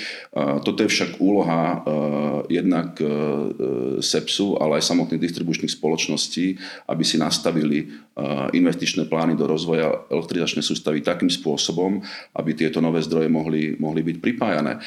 Toto 0.62 0.86
je 0.86 0.90
však 0.90 1.18
úloha 1.18 1.82
jednak 2.46 2.96
SEPSu, 3.98 4.62
ale 4.62 4.78
aj 4.78 4.88
samotných 4.94 5.18
distribučných 5.26 5.74
spoločností, 5.74 6.54
aby 6.86 7.02
si 7.02 7.18
nastavili 7.18 7.90
investičné 8.54 9.10
plány 9.10 9.34
do 9.34 9.50
rozvoja 9.50 10.06
elektrizačnej 10.06 10.62
sústavy 10.62 11.02
takým 11.02 11.30
spôsobom, 11.32 11.98
aby 12.36 12.50
tieto 12.54 12.78
nové 12.78 13.02
zdroje 13.02 13.26
mohli, 13.26 13.74
mohli 13.74 14.06
byť 14.06 14.16
pripájané. 14.22 14.78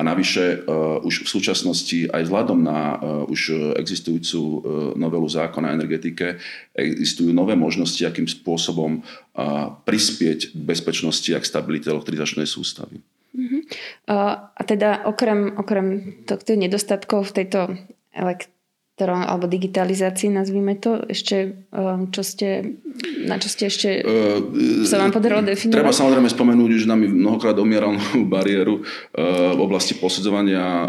A 0.00 0.02
navyše 0.02 0.64
uh, 0.64 1.04
už 1.04 1.28
v 1.28 1.28
súčasnosti 1.28 2.08
aj 2.08 2.24
vzhľadom 2.24 2.64
na 2.64 2.96
uh, 2.96 3.28
už 3.28 3.76
existujúcu 3.76 4.40
uh, 4.40 4.56
novelu 4.96 5.28
zákona 5.28 5.68
o 5.68 5.76
energetike 5.76 6.40
existujú 6.72 7.36
nové 7.36 7.52
možnosti, 7.52 8.00
akým 8.00 8.24
spôsobom 8.24 9.04
prispieť 9.84 10.52
k 10.52 10.56
bezpečnosti 10.56 11.28
a 11.32 11.40
k 11.40 11.48
stabilite 11.48 11.88
elektrizačnej 11.88 12.44
sústavy. 12.44 13.00
Uh-huh. 13.30 13.62
Uh, 14.10 14.50
a 14.52 14.62
teda 14.66 15.06
okrem, 15.06 15.54
okrem 15.56 16.18
tohto 16.26 16.58
nedostatkov 16.58 17.30
v 17.30 17.44
tejto 17.44 17.60
elekt- 18.10 18.52
ktorom, 19.00 19.24
alebo 19.24 19.48
digitalizácii, 19.48 20.28
nazvime 20.28 20.76
to, 20.76 21.00
ešte, 21.08 21.64
um, 21.72 22.12
čo 22.12 22.20
ste, 22.20 22.76
na 23.24 23.40
čo 23.40 23.48
ste 23.48 23.72
ešte 23.72 24.04
uh, 24.04 24.44
sa 24.84 25.00
vám 25.00 25.08
podarilo 25.08 25.40
definovať? 25.40 25.72
Treba 25.72 25.96
samozrejme 25.96 26.28
spomenúť, 26.28 26.84
že 26.84 26.84
nám 26.84 27.00
mnohokrát 27.00 27.56
omieral 27.56 27.96
bariéru 28.28 28.84
uh, 28.84 29.56
v 29.56 29.60
oblasti 29.64 29.96
posudzovania 29.96 30.84
uh, 30.84 30.88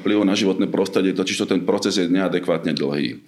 vplyvu 0.00 0.24
na 0.24 0.32
životné 0.32 0.72
prostredie, 0.72 1.12
totiž 1.12 1.44
to 1.44 1.52
ten 1.52 1.68
proces 1.68 2.00
je 2.00 2.08
neadekvátne 2.08 2.72
dlhý. 2.72 3.20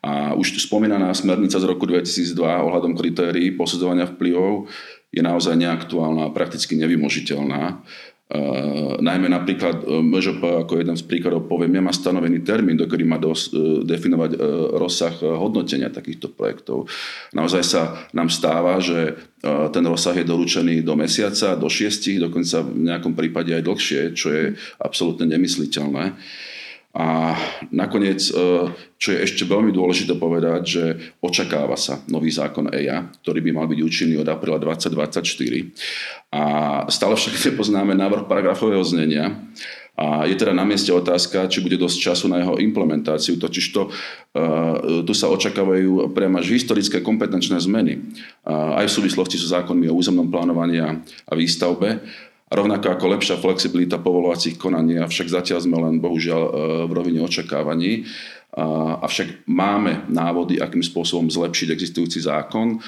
A 0.00 0.32
už 0.32 0.56
spomínaná 0.56 1.12
smernica 1.12 1.60
z 1.60 1.68
roku 1.68 1.84
2002 1.84 2.32
ohľadom 2.40 2.96
kritérií 2.96 3.52
posudzovania 3.52 4.08
vplyvov 4.08 4.72
je 5.12 5.20
naozaj 5.20 5.52
neaktuálna 5.52 6.28
a 6.28 6.34
prakticky 6.34 6.80
nevymožiteľná. 6.80 7.84
Uh, 8.26 8.98
najmä 8.98 9.30
napríklad 9.30 9.86
uh, 9.86 10.02
MŽP 10.02 10.66
ako 10.66 10.82
jeden 10.82 10.98
z 10.98 11.06
príkladov 11.06 11.46
poviem, 11.46 11.78
nemá 11.78 11.94
stanovený 11.94 12.42
termín, 12.42 12.74
dokedy 12.74 13.06
má 13.06 13.22
dos, 13.22 13.54
uh, 13.54 13.86
definovať 13.86 14.34
rozsah 14.74 15.14
hodnotenia 15.22 15.94
takýchto 15.94 16.34
projektov. 16.34 16.90
Naozaj 17.30 17.62
sa 17.62 17.82
nám 18.10 18.26
stáva, 18.26 18.82
že 18.82 19.14
ten 19.46 19.84
rozsah 19.86 20.18
je 20.18 20.26
doručený 20.26 20.82
do 20.82 20.98
mesiaca, 20.98 21.54
do 21.54 21.70
šiestich, 21.70 22.18
dokonca 22.18 22.66
v 22.66 22.90
nejakom 22.90 23.14
prípade 23.14 23.54
aj 23.54 23.62
dlhšie, 23.62 24.00
čo 24.18 24.34
je 24.34 24.44
absolútne 24.82 25.30
nemysliteľné. 25.30 26.04
Uh, 26.10 26.55
a 26.96 27.36
nakoniec, 27.68 28.24
e, 28.32 28.72
čo 28.96 29.08
je 29.12 29.20
ešte 29.20 29.44
veľmi 29.44 29.68
dôležité 29.68 30.16
povedať, 30.16 30.62
že 30.64 30.84
očakáva 31.20 31.76
sa 31.76 32.00
nový 32.08 32.32
zákon 32.32 32.72
EIA, 32.72 33.12
ktorý 33.20 33.44
by 33.44 33.50
mal 33.52 33.68
byť 33.68 33.80
účinný 33.84 34.16
od 34.16 34.24
apríla 34.24 34.56
2024. 34.56 35.76
A 36.32 36.42
stále 36.88 37.12
však 37.20 37.52
nepoznáme 37.52 37.92
návrh 37.92 38.24
paragrafového 38.24 38.80
znenia. 38.80 39.28
A 39.96 40.28
je 40.28 40.36
teda 40.36 40.52
na 40.52 40.64
mieste 40.64 40.92
otázka, 40.92 41.48
či 41.48 41.64
bude 41.64 41.80
dosť 41.80 42.12
času 42.12 42.28
na 42.28 42.44
jeho 42.44 42.60
implementáciu. 42.60 43.40
Totižto 43.40 43.80
uh, 43.88 43.92
tu 45.08 45.12
sa 45.16 45.32
očakávajú 45.32 46.12
priam 46.12 46.36
až 46.36 46.52
historické 46.52 47.00
kompetenčné 47.00 47.56
zmeny. 47.64 48.04
Aj 48.44 48.84
v 48.84 48.92
súvislosti 48.92 49.40
so 49.40 49.48
zákonmi 49.48 49.88
o 49.88 49.96
územnom 49.96 50.28
plánovaní 50.28 50.84
a 50.84 51.32
výstavbe 51.32 52.04
rovnako 52.46 52.86
ako 52.94 53.04
lepšia 53.18 53.36
flexibilita 53.42 53.98
povolovacích 53.98 54.54
konaní, 54.54 55.02
avšak 55.02 55.26
zatiaľ 55.26 55.58
sme 55.66 55.76
len 55.82 55.98
bohužiaľ 55.98 56.42
e, 56.46 56.50
v 56.86 56.92
rovine 56.94 57.20
očakávaní. 57.26 58.06
Avšak 58.56 59.44
máme 59.44 60.08
návody, 60.08 60.56
akým 60.56 60.80
spôsobom 60.80 61.28
zlepšiť 61.28 61.68
existujúci 61.76 62.24
zákon, 62.24 62.80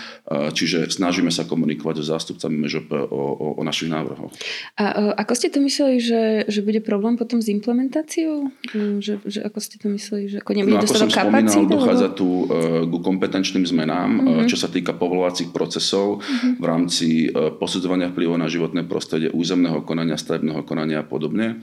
čiže 0.57 0.89
snažíme 0.89 1.29
sa 1.29 1.45
komunikovať 1.45 2.01
so 2.01 2.17
zástupcami 2.17 2.57
MŽP 2.65 2.89
o, 2.89 3.05
o, 3.13 3.47
o 3.61 3.63
našich 3.63 3.93
návrhoch. 3.93 4.33
A 4.81 5.13
ako 5.21 5.33
ste 5.37 5.53
to 5.53 5.61
mysleli, 5.61 6.01
že, 6.01 6.49
že 6.49 6.65
bude 6.65 6.81
problém 6.81 7.21
potom 7.21 7.45
s 7.45 7.53
implementáciou? 7.53 8.49
Že, 8.73 9.29
že 9.29 9.41
ako 9.45 9.59
ste 9.61 9.77
to 9.77 9.93
mysleli, 9.93 10.33
že 10.33 10.37
ako 10.41 10.57
nebude 10.57 10.81
no, 10.81 10.89
ako 10.89 10.97
som 10.97 11.13
spomínal, 11.13 11.69
dochádza 11.69 12.09
tu 12.17 12.49
uh, 12.49 12.89
ku 12.89 12.99
kompetenčným 13.05 13.69
zmenám, 13.69 14.11
uh-huh. 14.17 14.49
čo 14.49 14.57
sa 14.57 14.73
týka 14.73 14.97
povolovacích 14.97 15.53
procesov 15.53 16.25
uh-huh. 16.25 16.57
v 16.57 16.65
rámci 16.65 17.09
uh, 17.29 17.53
posudzovania 17.53 18.09
vplyvov 18.09 18.41
na 18.41 18.49
životné 18.49 18.89
prostredie, 18.89 19.29
územného 19.29 19.85
konania, 19.85 20.17
stavebného 20.17 20.65
konania 20.65 21.05
a 21.05 21.07
podobne. 21.07 21.61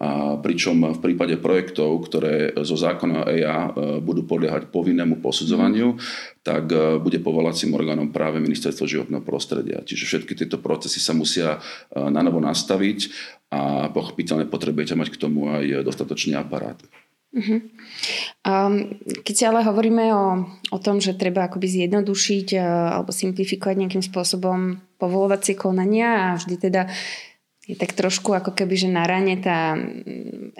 A 0.00 0.38
pričom 0.38 0.96
v 0.96 1.00
prípade 1.02 1.36
projektov, 1.36 2.08
ktoré 2.08 2.56
zo 2.62 2.78
zákona 2.78 3.39
e, 3.48 3.70
budú 4.04 4.28
podliehať 4.28 4.68
povinnému 4.68 5.24
posudzovaniu, 5.24 5.96
tak 6.44 6.68
e, 6.68 7.00
bude 7.00 7.22
povolacím 7.24 7.72
orgánom 7.72 8.12
práve 8.12 8.42
Ministerstvo 8.42 8.84
životného 8.84 9.24
prostredia. 9.24 9.80
Čiže 9.80 10.04
všetky 10.04 10.32
tieto 10.36 10.60
procesy 10.60 11.00
sa 11.00 11.16
musia 11.16 11.56
e, 11.56 11.58
na 11.96 12.20
novo 12.20 12.42
nastaviť 12.42 12.98
a 13.50 13.88
pochopiteľne 13.90 14.46
potrebujete 14.46 14.94
mať 14.94 15.08
k 15.14 15.20
tomu 15.20 15.50
aj 15.50 15.82
dostatočný 15.82 16.38
aparát. 16.38 16.78
Um, 17.30 18.98
keď 19.22 19.34
si 19.38 19.44
ale 19.46 19.62
hovoríme 19.62 20.10
o, 20.10 20.26
o 20.74 20.78
tom, 20.82 20.98
že 20.98 21.14
treba 21.14 21.46
akoby 21.46 21.86
zjednodušiť 21.86 22.58
alebo 22.90 23.14
simplifikovať 23.14 23.76
nejakým 23.78 24.02
spôsobom 24.02 24.82
povolovacie 24.98 25.54
konania 25.54 26.34
a 26.34 26.38
vždy 26.42 26.56
teda 26.58 26.90
je 27.70 27.78
tak 27.78 27.94
trošku 27.94 28.34
ako 28.34 28.50
keby, 28.50 28.74
že 28.74 28.88
na 28.90 29.06
rane 29.06 29.38
tá 29.38 29.78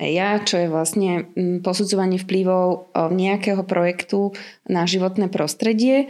EIA, 0.00 0.40
čo 0.42 0.56
je 0.56 0.72
vlastne 0.72 1.28
mm, 1.36 1.60
posudzovanie 1.60 2.16
vplyvov 2.16 2.96
nejakého 3.12 3.60
projektu 3.68 4.32
na 4.64 4.88
životné 4.88 5.28
prostredie. 5.28 6.08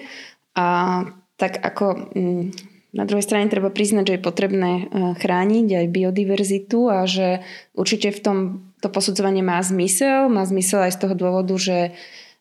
A 0.55 1.03
tak 1.35 1.59
ako 1.59 2.15
mm, 2.15 2.45
na 2.91 3.07
druhej 3.07 3.23
strane 3.23 3.47
treba 3.47 3.71
priznať, 3.71 4.05
že 4.07 4.15
je 4.19 4.27
potrebné 4.27 4.73
e, 4.75 4.83
chrániť 5.15 5.67
aj 5.83 5.87
biodiverzitu 5.95 6.91
a 6.91 7.07
že 7.07 7.43
určite 7.79 8.11
v 8.11 8.21
tom 8.23 8.39
to 8.83 8.89
posudzovanie 8.91 9.45
má 9.45 9.63
zmysel. 9.63 10.27
Má 10.27 10.43
zmysel 10.43 10.89
aj 10.89 10.97
z 10.97 11.01
toho 11.07 11.15
dôvodu, 11.15 11.55
že 11.61 11.95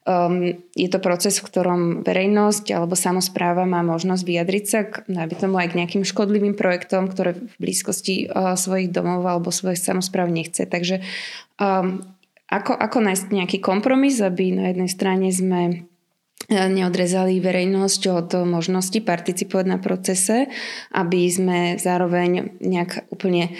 Um, 0.07 0.63
je 0.79 0.87
to 0.87 1.03
proces, 1.03 1.43
v 1.43 1.47
ktorom 1.51 1.81
verejnosť 2.07 2.71
alebo 2.71 2.95
samozpráva 2.95 3.67
má 3.67 3.83
možnosť 3.83 4.23
vyjadriť 4.23 4.65
sa, 4.65 4.79
k, 4.87 5.03
aby 5.11 5.33
tomu 5.35 5.59
aj 5.59 5.75
k 5.75 5.77
nejakým 5.83 6.07
škodlivým 6.07 6.55
projektom, 6.55 7.11
ktoré 7.11 7.35
v 7.35 7.51
blízkosti 7.59 8.31
uh, 8.31 8.55
svojich 8.55 8.95
domov 8.95 9.27
alebo 9.27 9.51
svojich 9.51 9.77
samozpráv 9.77 10.31
nechce. 10.31 10.63
Takže 10.63 11.03
um, 11.59 11.99
ako, 12.47 12.79
ako 12.79 12.97
nájsť 13.05 13.25
nejaký 13.27 13.57
kompromis, 13.59 14.23
aby 14.23 14.55
na 14.55 14.71
jednej 14.71 14.87
strane 14.87 15.27
sme 15.35 15.61
uh, 15.67 16.67
neodrezali 16.71 17.43
verejnosť 17.43 18.01
od 18.07 18.29
možnosti 18.47 19.03
participovať 19.03 19.65
na 19.67 19.83
procese, 19.83 20.47
aby 20.95 21.27
sme 21.27 21.59
zároveň 21.75 22.55
nejak 22.63 23.11
úplne 23.11 23.51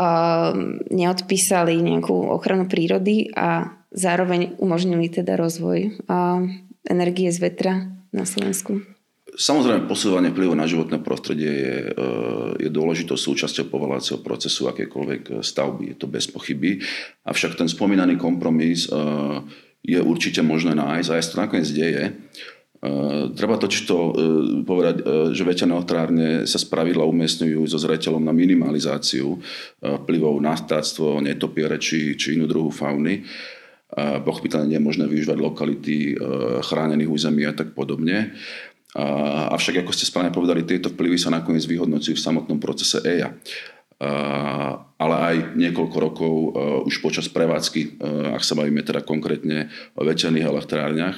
uh, 0.00 0.56
neodpísali 0.88 1.76
nejakú 1.84 2.16
ochranu 2.32 2.64
prírody 2.64 3.28
a 3.36 3.76
zároveň 3.92 4.56
umožnili 4.58 5.08
teda 5.12 5.36
rozvoj 5.36 6.00
energie 6.88 7.28
z 7.30 7.38
vetra 7.38 7.72
na 8.10 8.24
Slovensku? 8.26 8.82
Samozrejme, 9.32 9.88
posudzovanie 9.88 10.28
vplyvu 10.28 10.52
na 10.52 10.68
životné 10.68 11.00
prostredie 11.00 11.48
je, 11.48 11.76
e, 11.88 11.92
je 12.60 12.68
dôležitou 12.68 13.16
súčasťou 13.16 13.72
povolacieho 13.72 14.20
procesu 14.20 14.68
akékoľvek 14.68 15.40
stavby, 15.40 15.88
je 15.88 15.96
to 15.96 16.04
bez 16.04 16.28
pochyby. 16.28 16.84
Avšak 17.24 17.56
ten 17.56 17.64
spomínaný 17.64 18.20
kompromis 18.20 18.84
e, 18.84 18.92
je 19.80 19.96
určite 20.04 20.44
možné 20.44 20.76
nájsť 20.76 21.08
a 21.08 21.16
aj 21.16 21.24
to 21.32 21.40
nakoniec 21.40 21.68
deje. 21.72 22.04
E, 22.04 22.12
treba 23.32 23.56
totiž 23.56 23.80
to 23.88 23.96
povedať, 24.68 24.96
že 25.32 25.48
veterné 25.48 25.80
elektrárne 25.80 26.28
sa 26.44 26.60
spravidla 26.60 27.08
umiestňujú 27.08 27.64
so 27.64 27.80
zreteľom 27.80 28.20
na 28.20 28.36
minimalizáciu 28.36 29.40
vplyvov 29.80 30.44
na 30.44 30.60
vtáctvo, 30.60 31.24
netopiere 31.24 31.80
či, 31.80 32.20
či 32.20 32.36
inú 32.36 32.44
druhu 32.44 32.68
fauny. 32.68 33.24
Pochopiteľne 33.98 34.72
nie 34.72 34.80
je 34.80 34.88
možné 34.88 35.04
využívať 35.04 35.36
lokality 35.36 35.96
e, 35.96 36.24
chránených 36.64 37.12
území 37.12 37.44
a 37.44 37.52
tak 37.52 37.76
podobne. 37.76 38.32
Avšak, 38.92 39.84
ako 39.84 39.92
ste 39.92 40.04
správne 40.04 40.32
povedali, 40.32 40.68
tieto 40.68 40.92
vplyvy 40.92 41.16
sa 41.16 41.32
nakoniec 41.32 41.64
vyhodnocujú 41.64 42.12
v 42.12 42.24
samotnom 42.28 42.60
procese 42.60 43.00
EIA. 43.00 43.32
Ale 45.00 45.16
aj 45.16 45.36
niekoľko 45.56 45.96
rokov 45.96 46.32
e, 46.32 46.48
už 46.88 47.04
počas 47.04 47.28
prevádzky, 47.28 47.80
e, 47.80 47.88
ak 48.32 48.42
sa 48.44 48.56
bavíme 48.56 48.80
teda 48.80 49.04
konkrétne 49.04 49.68
o 49.96 50.04
veterných 50.04 50.48
elektrárniach. 50.48 51.16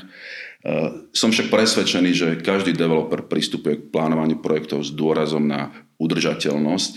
Som 1.13 1.29
však 1.29 1.53
presvedčený, 1.53 2.11
že 2.17 2.29
každý 2.41 2.73
developer 2.73 3.29
pristupuje 3.29 3.85
k 3.85 3.89
plánovaniu 3.93 4.41
projektov 4.41 4.81
s 4.81 4.97
dôrazom 4.97 5.45
na 5.45 5.69
udržateľnosť. 6.05 6.91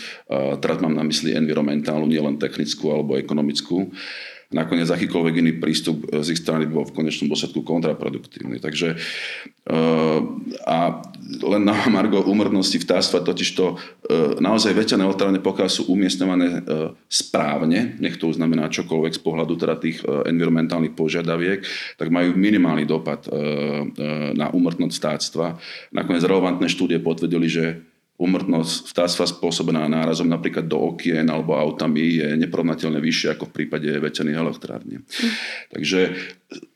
Teraz 0.60 0.78
mám 0.84 0.94
na 0.94 1.08
mysli 1.08 1.32
environmentálnu, 1.32 2.06
nielen 2.06 2.36
technickú 2.36 2.92
alebo 2.92 3.16
ekonomickú 3.16 3.88
nakoniec 4.48 4.88
akýkoľvek 4.88 5.34
iný 5.44 5.52
prístup 5.60 6.08
z 6.08 6.28
ich 6.32 6.40
strany 6.40 6.72
bol 6.72 6.88
v 6.88 6.96
konečnom 6.96 7.28
dôsledku 7.28 7.68
kontraproduktívny. 7.68 8.64
Takže 8.64 8.96
eh, 8.96 10.20
a 10.64 10.78
len 11.28 11.64
na 11.68 11.76
margo 11.92 12.24
úmrtnosti 12.24 12.80
vtáctva 12.80 13.20
totiž 13.20 13.50
to 13.60 13.76
naozaj 14.40 14.72
veterné 14.72 15.04
elektrárne, 15.04 15.44
pokiaľ 15.44 15.68
sú 15.68 15.92
umiestňované 15.92 16.64
správne, 17.12 18.00
nech 18.00 18.16
to 18.16 18.32
znamená 18.32 18.72
čokoľvek 18.72 19.12
z 19.12 19.22
pohľadu 19.22 19.54
teda 19.60 19.76
tých 19.76 20.00
environmentálnych 20.08 20.96
požiadaviek, 20.96 21.68
tak 22.00 22.08
majú 22.08 22.32
minimálny 22.32 22.88
dopad 22.88 23.28
na 24.40 24.48
úmrtnosť 24.56 24.96
vtáctva. 24.96 25.60
Nakoniec 25.92 26.24
relevantné 26.24 26.72
štúdie 26.72 27.04
potvrdili, 27.04 27.52
že 27.52 27.84
Umrtnosť 28.18 28.98
vtáctva 28.98 29.30
spôsobená 29.30 29.86
nárazom 29.86 30.26
napríklad 30.26 30.66
do 30.66 30.90
okien 30.90 31.30
alebo 31.30 31.54
autami 31.54 32.18
je 32.18 32.34
neporovnateľne 32.34 32.98
vyššia 32.98 33.38
ako 33.38 33.54
v 33.54 33.56
prípade 33.62 33.86
veterných 33.94 34.42
elektrární. 34.42 35.06
Mm. 35.06 35.32
Takže 35.70 36.00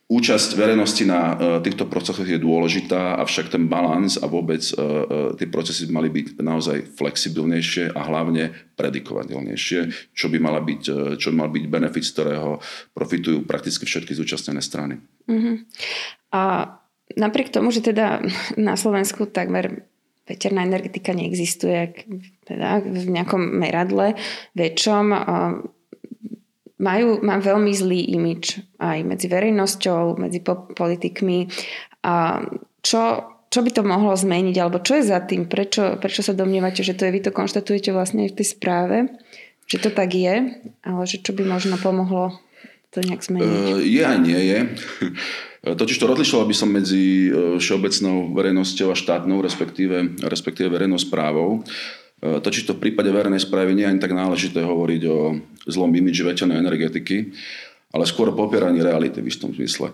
účasť 0.06 0.50
verejnosti 0.54 1.02
na 1.08 1.22
uh, 1.34 1.34
týchto 1.64 1.90
procesoch 1.90 2.30
je 2.30 2.38
dôležitá, 2.38 3.18
avšak 3.24 3.50
ten 3.50 3.66
balans 3.66 4.22
a 4.22 4.30
vôbec 4.30 4.62
uh, 4.76 4.78
uh, 4.78 5.04
tie 5.34 5.50
procesy 5.50 5.90
by 5.90 6.04
mali 6.04 6.10
byť 6.14 6.26
naozaj 6.44 6.78
flexibilnejšie 7.00 7.96
a 7.96 8.02
hlavne 8.06 8.54
predikovateľnejšie, 8.78 10.14
čo 10.14 10.30
by, 10.30 10.38
mala 10.38 10.62
byť, 10.62 10.84
čo 11.18 11.28
by 11.34 11.36
mal 11.42 11.50
byť 11.50 11.64
benefit, 11.66 12.06
z 12.06 12.14
ktorého 12.22 12.62
profitujú 12.94 13.50
prakticky 13.50 13.90
všetky 13.90 14.14
zúčastnené 14.14 14.62
strany. 14.62 15.02
Mm-hmm. 15.26 15.56
A 16.38 16.42
napriek 17.18 17.50
tomu, 17.50 17.74
že 17.74 17.82
teda 17.82 18.22
na 18.60 18.76
Slovensku 18.78 19.26
takmer 19.26 19.90
veterná 20.28 20.64
energetika 20.64 21.12
neexistuje 21.12 22.08
teda 22.46 22.82
v 22.82 23.10
nejakom 23.10 23.42
meradle 23.42 24.16
väčšom. 24.56 25.06
Majú, 26.82 27.22
má 27.22 27.38
veľmi 27.38 27.72
zlý 27.78 28.18
imič 28.18 28.58
aj 28.82 29.06
medzi 29.06 29.30
verejnosťou, 29.30 30.18
medzi 30.18 30.42
politikmi. 30.74 31.46
A 32.02 32.42
čo, 32.82 33.02
čo 33.54 33.60
by 33.62 33.70
to 33.70 33.86
mohlo 33.86 34.18
zmeniť, 34.18 34.56
alebo 34.58 34.82
čo 34.82 34.98
je 34.98 35.06
za 35.06 35.22
tým? 35.22 35.46
Prečo, 35.46 36.02
prečo 36.02 36.26
sa 36.26 36.34
domnievate, 36.34 36.82
že 36.82 36.98
to 36.98 37.06
je, 37.06 37.14
vy 37.14 37.22
to 37.22 37.30
konštatujete 37.30 37.94
vlastne 37.94 38.26
aj 38.26 38.34
v 38.34 38.38
tej 38.42 38.48
správe, 38.50 38.98
že 39.70 39.78
to 39.78 39.94
tak 39.94 40.10
je, 40.18 40.58
ale 40.82 41.04
že 41.06 41.22
čo 41.22 41.38
by 41.38 41.46
možno 41.46 41.78
pomohlo 41.78 42.42
to 42.90 43.06
nejak 43.06 43.22
zmeniť? 43.22 43.62
Uh, 43.72 43.78
je 43.78 44.08
nie 44.26 44.42
je. 44.42 44.60
E, 45.62 45.76
totiž 45.76 45.98
to 46.02 46.10
rozlišoval 46.10 46.46
by 46.50 46.56
som 46.58 46.70
medzi 46.74 47.30
e, 47.30 47.62
všeobecnou 47.62 48.34
verejnosťou 48.34 48.90
a 48.90 48.98
štátnou, 48.98 49.46
respektíve, 49.46 50.18
respektíve 50.26 50.74
verejnou 50.74 50.98
správou. 50.98 51.62
E, 51.62 52.42
totiž 52.42 52.66
to 52.66 52.74
v 52.74 52.90
prípade 52.90 53.14
verejnej 53.14 53.46
správy 53.46 53.78
nie 53.78 53.86
je 53.86 53.92
ani 53.94 54.02
tak 54.02 54.18
náležité 54.18 54.66
hovoriť 54.66 55.02
o 55.06 55.38
zlom 55.70 55.94
imidži 55.94 56.26
veternej 56.26 56.58
energetiky, 56.58 57.30
ale 57.94 58.10
skôr 58.10 58.34
popieraní 58.34 58.82
reality 58.82 59.22
v 59.22 59.30
istom 59.30 59.54
zmysle. 59.54 59.94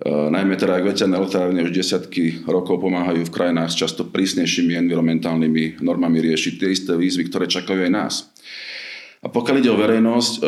Najmä 0.00 0.56
teda, 0.56 0.80
ak 0.80 0.96
veterné 0.96 1.20
elektrárne 1.20 1.60
už 1.60 1.76
desiatky 1.76 2.40
rokov 2.48 2.80
pomáhajú 2.80 3.20
v 3.20 3.34
krajinách 3.36 3.68
s 3.68 3.84
často 3.84 4.08
prísnejšími 4.08 4.72
environmentálnymi 4.88 5.84
normami 5.84 6.24
riešiť 6.24 6.54
tie 6.56 6.72
isté 6.72 6.96
výzvy, 6.96 7.28
ktoré 7.28 7.44
čakajú 7.44 7.84
aj 7.84 7.92
nás. 7.92 8.14
A 9.20 9.28
pokiaľ 9.28 9.56
ide 9.60 9.68
o 9.68 9.76
verejnosť, 9.76 10.32
e, 10.40 10.42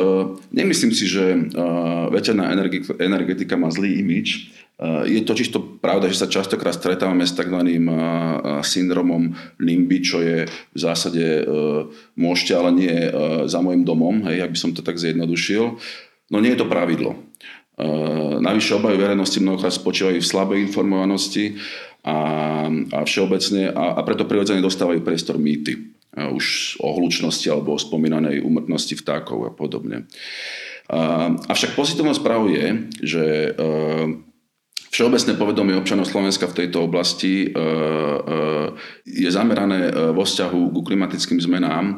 nemyslím 0.56 0.92
si, 0.96 1.04
že 1.04 1.24
e, 1.36 1.40
veterná 2.08 2.48
energetika 2.96 3.52
má 3.52 3.68
zlý 3.68 4.00
imič. 4.00 4.28
E, 4.32 5.12
je 5.12 5.20
to 5.28 5.60
pravda, 5.76 6.08
že 6.08 6.24
sa 6.24 6.32
častokrát 6.32 6.72
stretávame 6.72 7.28
s 7.28 7.36
tzv. 7.36 7.60
syndromom 8.64 9.36
NIMBY, 9.60 9.98
čo 10.00 10.24
je 10.24 10.48
v 10.48 10.78
zásade 10.78 11.44
môžete, 12.16 12.52
ale 12.56 12.70
nie 12.72 12.94
za 13.44 13.60
môjim 13.60 13.84
domom, 13.84 14.24
hej, 14.24 14.40
ak 14.40 14.56
by 14.56 14.58
som 14.58 14.72
to 14.72 14.80
tak 14.80 14.96
zjednodušil. 14.96 15.76
No 16.32 16.40
nie 16.40 16.56
je 16.56 16.64
to 16.64 16.70
pravidlo. 16.70 17.20
Navyše 18.40 18.80
obavy 18.80 18.96
verejnosti 18.96 19.36
mnohokrát 19.36 19.74
spočívajú 19.74 20.16
v 20.16 20.30
slabej 20.32 20.58
informovanosti 20.64 21.60
a, 22.08 22.16
a 22.68 22.98
všeobecne 23.04 23.68
a, 23.68 23.96
a 23.96 24.00
preto 24.00 24.24
prirodzene 24.24 24.64
dostávajú 24.64 25.04
priestor 25.04 25.36
mýty 25.36 25.91
už 26.12 26.76
o 26.84 26.92
hlučnosti 26.92 27.48
alebo 27.48 27.72
o 27.72 27.80
spomínanej 27.80 28.44
umrtnosti 28.44 28.92
vtákov 29.00 29.48
a 29.48 29.50
podobne. 29.52 30.04
Avšak 31.48 31.72
pozitívnou 31.72 32.12
správou 32.12 32.52
je, 32.52 32.92
že 33.00 33.56
Všeobecné 34.92 35.40
povedomie 35.40 35.72
občanov 35.72 36.04
Slovenska 36.04 36.44
v 36.52 36.56
tejto 36.64 36.84
oblasti 36.84 37.48
je 39.08 39.30
zamerané 39.32 39.88
vo 40.12 40.20
vzťahu 40.20 40.68
ku 40.68 40.84
klimatickým 40.84 41.40
zmenám 41.40 41.96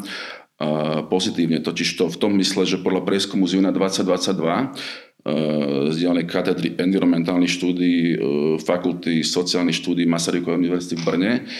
pozitívne, 1.10 1.58
totiž 1.58 1.98
to 1.98 2.06
v 2.06 2.20
tom 2.22 2.38
mysle, 2.38 2.62
že 2.62 2.78
podľa 2.78 3.02
prieskumu 3.02 3.50
z 3.50 3.58
júna 3.58 3.74
2022 3.74 5.90
zdieľanej 5.90 6.26
katedry 6.30 6.78
environmentálnych 6.78 7.50
štúdí 7.50 8.14
Fakulty 8.62 9.26
sociálnych 9.26 9.82
štúdí 9.82 10.06
Masarykovej 10.06 10.62
univerzity 10.62 10.94
v 10.94 11.02
Brne 11.02 11.50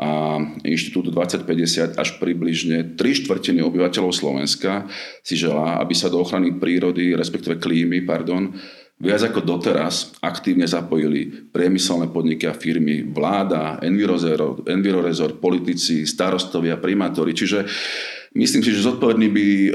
a 0.00 0.40
Inštitútu 0.64 1.12
2050 1.12 2.00
až 2.00 2.08
približne 2.16 2.96
3 2.96 2.96
štvrtiny 2.96 3.60
obyvateľov 3.60 4.12
Slovenska 4.12 4.88
si 5.20 5.36
želá, 5.36 5.78
aby 5.78 5.92
sa 5.92 6.08
do 6.08 6.20
ochrany 6.20 6.56
prírody, 6.56 7.12
respektíve 7.12 7.60
klímy, 7.60 8.02
pardon, 8.02 8.56
viac 9.02 9.22
ako 9.26 9.42
doteraz 9.42 10.14
aktívne 10.22 10.64
zapojili 10.64 11.50
priemyselné 11.50 12.08
podniky 12.14 12.46
a 12.46 12.54
firmy, 12.54 13.02
vláda, 13.02 13.82
envirorezor, 13.82 15.42
politici, 15.42 16.06
starostovia, 16.06 16.78
primátori. 16.78 17.34
Čiže 17.34 17.66
myslím 18.38 18.62
si, 18.62 18.70
že 18.70 18.86
zodpovední 18.86 19.28
by 19.28 19.46
uh, 19.46 19.70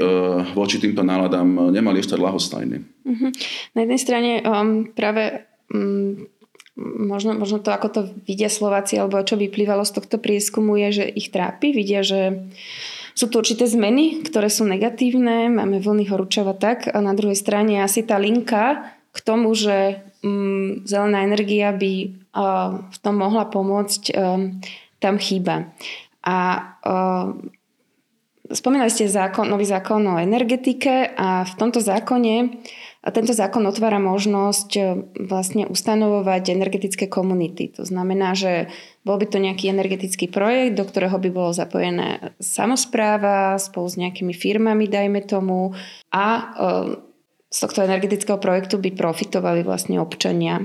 voči 0.56 0.80
týmto 0.80 1.04
náladám 1.04 1.68
nemali 1.68 2.00
ostať 2.00 2.18
lahostajní. 2.18 2.78
Uh-huh. 3.04 3.30
Na 3.76 3.80
jednej 3.84 4.00
strane 4.00 4.30
um, 4.40 4.96
práve 4.96 5.44
um, 5.76 6.24
možno, 6.78 7.34
možno 7.34 7.58
to, 7.58 7.74
ako 7.74 7.88
to 7.90 8.00
vidia 8.22 8.46
Slováci, 8.46 8.94
alebo 8.96 9.18
čo 9.26 9.34
vyplývalo 9.34 9.82
z 9.82 9.98
tohto 9.98 10.16
prieskumu, 10.22 10.78
je, 10.78 11.02
že 11.02 11.04
ich 11.10 11.34
trápi. 11.34 11.74
Vidia, 11.74 12.06
že 12.06 12.46
sú 13.18 13.26
tu 13.26 13.42
určité 13.42 13.66
zmeny, 13.66 14.22
ktoré 14.22 14.46
sú 14.46 14.62
negatívne, 14.62 15.50
máme 15.50 15.82
vlny 15.82 16.06
horúčava 16.06 16.54
tak 16.54 16.86
a 16.86 17.02
na 17.02 17.18
druhej 17.18 17.34
strane 17.34 17.82
asi 17.82 18.06
tá 18.06 18.14
linka 18.14 18.94
k 19.10 19.18
tomu, 19.18 19.50
že 19.58 20.06
um, 20.22 20.86
zelená 20.86 21.26
energia 21.26 21.74
by 21.74 21.92
uh, 22.06 22.78
v 22.94 22.98
tom 23.02 23.18
mohla 23.18 23.50
pomôcť, 23.50 24.02
um, 24.14 24.62
tam 25.02 25.18
chýba. 25.18 25.66
A 26.22 26.36
uh, 26.86 27.34
spomínali 28.54 28.94
ste 28.94 29.10
zákon, 29.10 29.50
nový 29.50 29.66
zákon 29.66 29.98
o 30.06 30.22
energetike 30.22 31.10
a 31.18 31.42
v 31.42 31.54
tomto 31.58 31.82
zákone 31.82 32.54
a 33.08 33.14
tento 33.14 33.32
zákon 33.32 33.64
otvára 33.64 33.96
možnosť 33.96 35.00
vlastne 35.16 35.64
ustanovovať 35.64 36.52
energetické 36.52 37.08
komunity. 37.08 37.72
To 37.80 37.88
znamená, 37.88 38.36
že 38.36 38.68
bol 39.00 39.16
by 39.16 39.32
to 39.32 39.40
nejaký 39.40 39.72
energetický 39.72 40.28
projekt, 40.28 40.76
do 40.76 40.84
ktorého 40.84 41.16
by 41.16 41.32
bolo 41.32 41.56
zapojené 41.56 42.36
samozpráva 42.36 43.56
spolu 43.56 43.88
s 43.88 43.96
nejakými 43.96 44.36
firmami, 44.36 44.84
dajme 44.92 45.24
tomu, 45.24 45.72
a 46.12 46.52
z 47.48 47.58
tohto 47.64 47.80
energetického 47.80 48.36
projektu 48.36 48.76
by 48.76 48.92
profitovali 48.92 49.64
vlastne 49.64 49.96
občania 50.04 50.60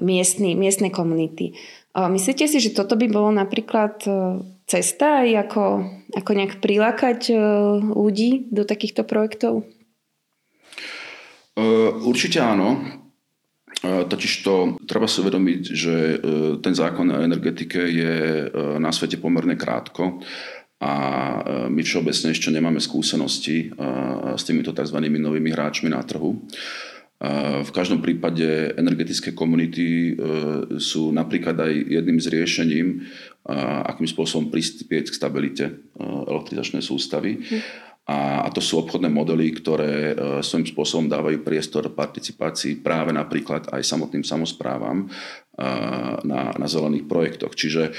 miestny, 0.00 0.56
miestnej 0.56 0.88
komunity. 0.88 1.52
Myslíte 1.92 2.48
si, 2.48 2.56
že 2.56 2.72
toto 2.72 2.96
by 2.96 3.04
bolo 3.12 3.28
napríklad 3.36 4.00
e, 4.08 4.12
cesta 4.64 5.28
aj 5.28 5.44
ako, 5.44 5.64
ako 6.16 6.30
nejak 6.32 6.64
prilákať 6.64 7.20
e, 7.28 7.34
ľudí 7.92 8.48
do 8.48 8.64
takýchto 8.64 9.04
projektov? 9.04 9.68
Určite 12.02 12.40
áno. 12.40 13.00
Totiž 13.82 14.46
to 14.46 14.78
treba 14.86 15.10
si 15.10 15.18
uvedomiť, 15.18 15.62
že 15.74 15.94
ten 16.62 16.70
zákon 16.70 17.08
o 17.10 17.18
energetike 17.18 17.82
je 17.82 18.14
na 18.78 18.94
svete 18.94 19.18
pomerne 19.18 19.58
krátko 19.58 20.22
a 20.78 20.92
my 21.66 21.82
všeobecne 21.82 22.30
ešte 22.30 22.54
nemáme 22.54 22.78
skúsenosti 22.78 23.74
s 24.38 24.42
týmito 24.46 24.70
tzv. 24.70 24.98
novými 25.02 25.50
hráčmi 25.50 25.90
na 25.90 25.98
trhu. 26.06 26.46
V 27.62 27.70
každom 27.74 28.02
prípade 28.02 28.74
energetické 28.78 29.34
komunity 29.34 30.14
sú 30.78 31.10
napríklad 31.10 31.54
aj 31.54 31.72
jedným 31.86 32.18
z 32.18 32.26
riešením, 32.38 32.86
akým 33.86 34.06
spôsobom 34.06 34.50
prispieť 34.50 35.10
k 35.10 35.18
stabilite 35.18 35.66
elektrizačnej 36.02 36.82
sústavy. 36.82 37.42
A, 38.12 38.48
to 38.52 38.60
sú 38.60 38.84
obchodné 38.84 39.08
modely, 39.08 39.48
ktoré 39.56 40.12
svojím 40.44 40.68
spôsobom 40.68 41.08
dávajú 41.08 41.40
priestor 41.40 41.88
participácii 41.88 42.84
práve 42.84 43.08
napríklad 43.16 43.72
aj 43.72 43.80
samotným 43.80 44.20
samozprávam 44.20 45.08
na, 46.24 46.42
na 46.52 46.66
zelených 46.68 47.08
projektoch. 47.08 47.56
Čiže 47.56 47.92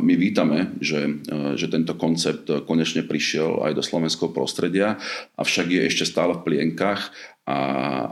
my 0.00 0.14
vítame, 0.16 0.76
že, 0.80 1.20
že 1.56 1.68
tento 1.68 1.96
koncept 2.00 2.48
konečne 2.64 3.04
prišiel 3.04 3.64
aj 3.68 3.72
do 3.76 3.84
slovenského 3.84 4.32
prostredia, 4.32 4.96
avšak 5.36 5.68
je 5.68 5.82
ešte 5.84 6.04
stále 6.08 6.36
v 6.36 6.44
plienkach 6.44 7.12
a, 7.48 7.58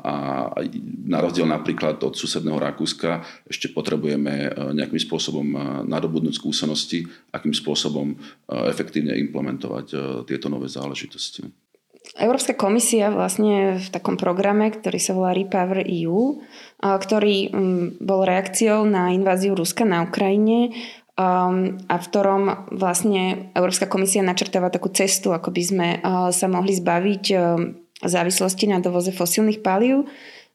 a 0.01 0.14
na 1.05 1.18
rozdiel 1.20 1.44
napríklad 1.44 2.01
od 2.01 2.16
susedného 2.16 2.57
Rakúska 2.57 3.20
ešte 3.44 3.68
potrebujeme 3.68 4.49
nejakým 4.72 4.96
spôsobom 4.96 5.44
nadobudnúť 5.85 6.40
skúsenosti, 6.40 7.05
akým 7.37 7.53
spôsobom 7.53 8.16
efektívne 8.49 9.12
implementovať 9.20 9.87
tieto 10.25 10.49
nové 10.49 10.72
záležitosti. 10.72 11.44
Európska 12.14 12.55
komisia 12.55 13.11
vlastne 13.11 13.83
v 13.83 13.88
takom 13.90 14.14
programe, 14.14 14.70
ktorý 14.70 14.99
sa 15.03 15.12
volá 15.12 15.35
Repower 15.35 15.83
EU, 15.85 16.38
ktorý 16.79 17.51
mm, 17.51 17.87
bol 17.99 18.22
reakciou 18.22 18.87
na 18.87 19.11
inváziu 19.11 19.59
Ruska 19.59 19.83
na 19.83 20.07
Ukrajine 20.07 20.70
um, 21.18 21.75
a 21.90 21.94
v 21.99 22.05
ktorom 22.07 22.70
vlastne 22.79 23.51
Európska 23.59 23.90
komisia 23.90 24.22
načrtáva 24.22 24.70
takú 24.70 24.92
cestu, 24.94 25.35
ako 25.35 25.51
by 25.51 25.62
sme 25.66 25.88
sa 26.31 26.46
mohli 26.46 26.79
zbaviť 26.79 27.25
závislosti 28.04 28.68
na 28.68 28.85
dovoze 28.85 29.09
fosílnych 29.12 29.64
palív 29.64 30.04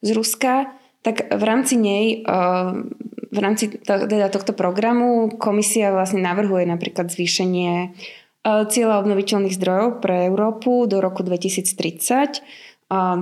z 0.06 0.10
Ruska, 0.14 0.70
tak 1.02 1.34
v 1.34 1.44
rámci 1.44 1.82
nej 1.82 2.22
uh, 2.30 2.86
v 3.32 3.40
rámci 3.40 3.72
teda 3.88 4.28
tohto 4.28 4.52
programu 4.52 5.32
komisia 5.40 5.96
vlastne 5.96 6.20
navrhuje 6.20 6.68
napríklad 6.68 7.08
zvýšenie 7.08 7.96
cieľa 8.44 9.06
obnoviteľných 9.06 9.56
zdrojov 9.56 10.04
pre 10.04 10.28
Európu 10.28 10.90
do 10.90 11.00
roku 11.00 11.24
2030. 11.24 12.44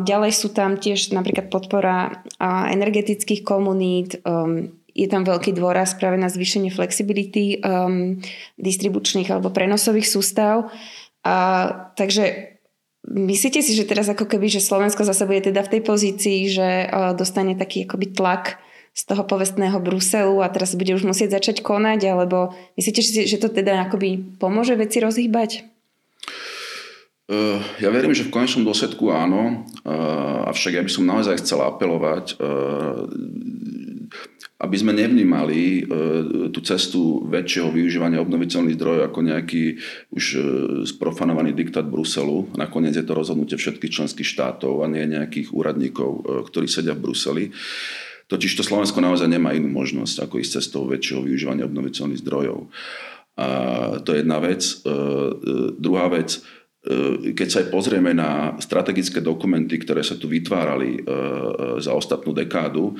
Ďalej 0.02 0.32
sú 0.34 0.50
tam 0.50 0.82
tiež 0.82 1.14
napríklad 1.14 1.54
podpora 1.54 2.26
energetických 2.74 3.46
komunít, 3.46 4.18
um, 4.26 4.74
je 4.90 5.06
tam 5.06 5.22
veľký 5.22 5.54
dôraz 5.54 5.94
práve 5.96 6.18
na 6.18 6.28
zvýšenie 6.28 6.74
flexibility 6.74 7.62
um, 7.62 8.18
distribučných 8.58 9.30
alebo 9.30 9.54
prenosových 9.54 10.10
sústav. 10.10 10.74
A, 11.22 11.36
takže 11.94 12.58
myslíte 13.08 13.64
si, 13.64 13.72
že 13.78 13.88
teraz 13.88 14.10
ako 14.12 14.28
keby, 14.28 14.52
že 14.52 14.64
Slovensko 14.64 15.08
zase 15.08 15.24
bude 15.24 15.46
teda 15.46 15.64
v 15.64 15.72
tej 15.78 15.82
pozícii, 15.86 16.40
že 16.52 16.68
uh, 16.88 17.16
dostane 17.16 17.56
taký 17.56 17.88
akoby 17.88 18.12
tlak 18.12 18.60
z 18.92 19.02
toho 19.08 19.24
povestného 19.24 19.80
Bruselu 19.80 20.44
a 20.44 20.52
teraz 20.52 20.76
bude 20.76 20.92
už 20.92 21.08
musieť 21.08 21.40
začať 21.40 21.64
konať, 21.64 22.10
alebo 22.10 22.52
myslíte, 22.76 23.00
že 23.30 23.38
to 23.40 23.48
teda 23.48 23.88
akoby 23.88 24.20
pomôže 24.42 24.76
veci 24.76 25.00
rozhýbať? 25.00 25.64
Uh, 27.30 27.62
ja 27.78 27.94
verím, 27.94 28.12
že 28.18 28.26
v 28.26 28.34
konečnom 28.34 28.66
dôsledku 28.66 29.14
áno, 29.14 29.70
uh, 29.86 30.50
avšak 30.50 30.76
ja 30.76 30.84
by 30.84 30.92
som 30.92 31.06
naozaj 31.06 31.46
chcel 31.46 31.62
apelovať, 31.62 32.42
aby 34.60 34.76
sme 34.76 34.92
nevnímali 34.92 35.88
tú 36.52 36.60
cestu 36.68 37.24
väčšieho 37.32 37.72
využívania 37.72 38.20
obnoviteľných 38.20 38.76
zdrojov 38.76 39.08
ako 39.08 39.20
nejaký 39.24 39.64
už 40.12 40.26
sprofanovaný 40.84 41.56
diktát 41.56 41.88
Bruselu. 41.88 42.52
Nakoniec 42.60 42.92
je 43.00 43.08
to 43.08 43.16
rozhodnutie 43.16 43.56
všetkých 43.56 43.96
členských 43.96 44.28
štátov 44.28 44.84
a 44.84 44.92
nie 44.92 45.08
nejakých 45.08 45.56
úradníkov, 45.56 46.44
ktorí 46.52 46.68
sedia 46.68 46.92
v 46.92 47.08
Bruseli. 47.08 47.46
Totiž 48.30 48.54
to 48.54 48.64
Slovensko 48.68 49.02
naozaj 49.02 49.26
nemá 49.26 49.58
inú 49.58 49.74
možnosť, 49.74 50.30
ako 50.30 50.38
ísť 50.38 50.62
cestou 50.62 50.86
väčšieho 50.86 51.26
využívania 51.26 51.66
obnoviteľných 51.66 52.22
zdrojov. 52.22 52.70
A 53.40 53.48
to 54.06 54.14
je 54.14 54.22
jedna 54.22 54.38
vec. 54.38 54.62
E, 54.62 54.74
e, 54.86 55.02
druhá 55.82 56.12
vec, 56.14 56.38
e, 56.38 57.34
keď 57.34 57.48
sa 57.50 57.58
aj 57.66 57.68
pozrieme 57.74 58.14
na 58.14 58.54
strategické 58.62 59.18
dokumenty, 59.24 59.82
ktoré 59.82 60.06
sa 60.06 60.14
tu 60.14 60.30
vytvárali 60.30 61.02
za 61.82 61.96
ostatnú 61.96 62.36
dekádu, 62.36 62.94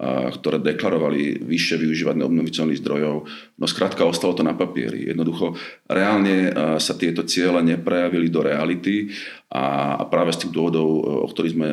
ktoré 0.00 0.58
deklarovali 0.58 1.46
vyššie 1.46 1.76
využívanie 1.78 2.26
obnoviteľných 2.26 2.82
zdrojov, 2.82 3.30
no 3.30 3.64
skrátka 3.70 4.02
ostalo 4.02 4.34
to 4.34 4.42
na 4.42 4.50
papieri. 4.50 5.06
Jednoducho, 5.06 5.54
reálne 5.86 6.50
sa 6.82 6.98
tieto 6.98 7.22
ciele 7.22 7.62
neprejavili 7.62 8.26
do 8.26 8.42
reality 8.42 9.14
a 9.54 10.02
práve 10.10 10.34
z 10.34 10.44
tých 10.44 10.52
dôvodov, 10.52 10.88
o 11.22 11.28
ktorých 11.30 11.54
sme 11.54 11.70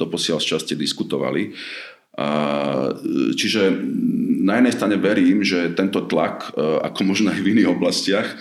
doposiaľ 0.00 0.40
z 0.40 0.56
časti 0.56 0.74
diskutovali, 0.80 1.52
Čiže 3.38 3.78
na 4.42 4.58
jednej 4.58 4.74
strane 4.74 4.96
verím, 4.98 5.46
že 5.46 5.70
tento 5.78 6.02
tlak, 6.10 6.50
e, 6.50 6.82
ako 6.82 7.00
možno 7.06 7.30
aj 7.30 7.38
v 7.38 7.50
iných 7.54 7.70
oblastiach, 7.70 8.26
e, 8.26 8.36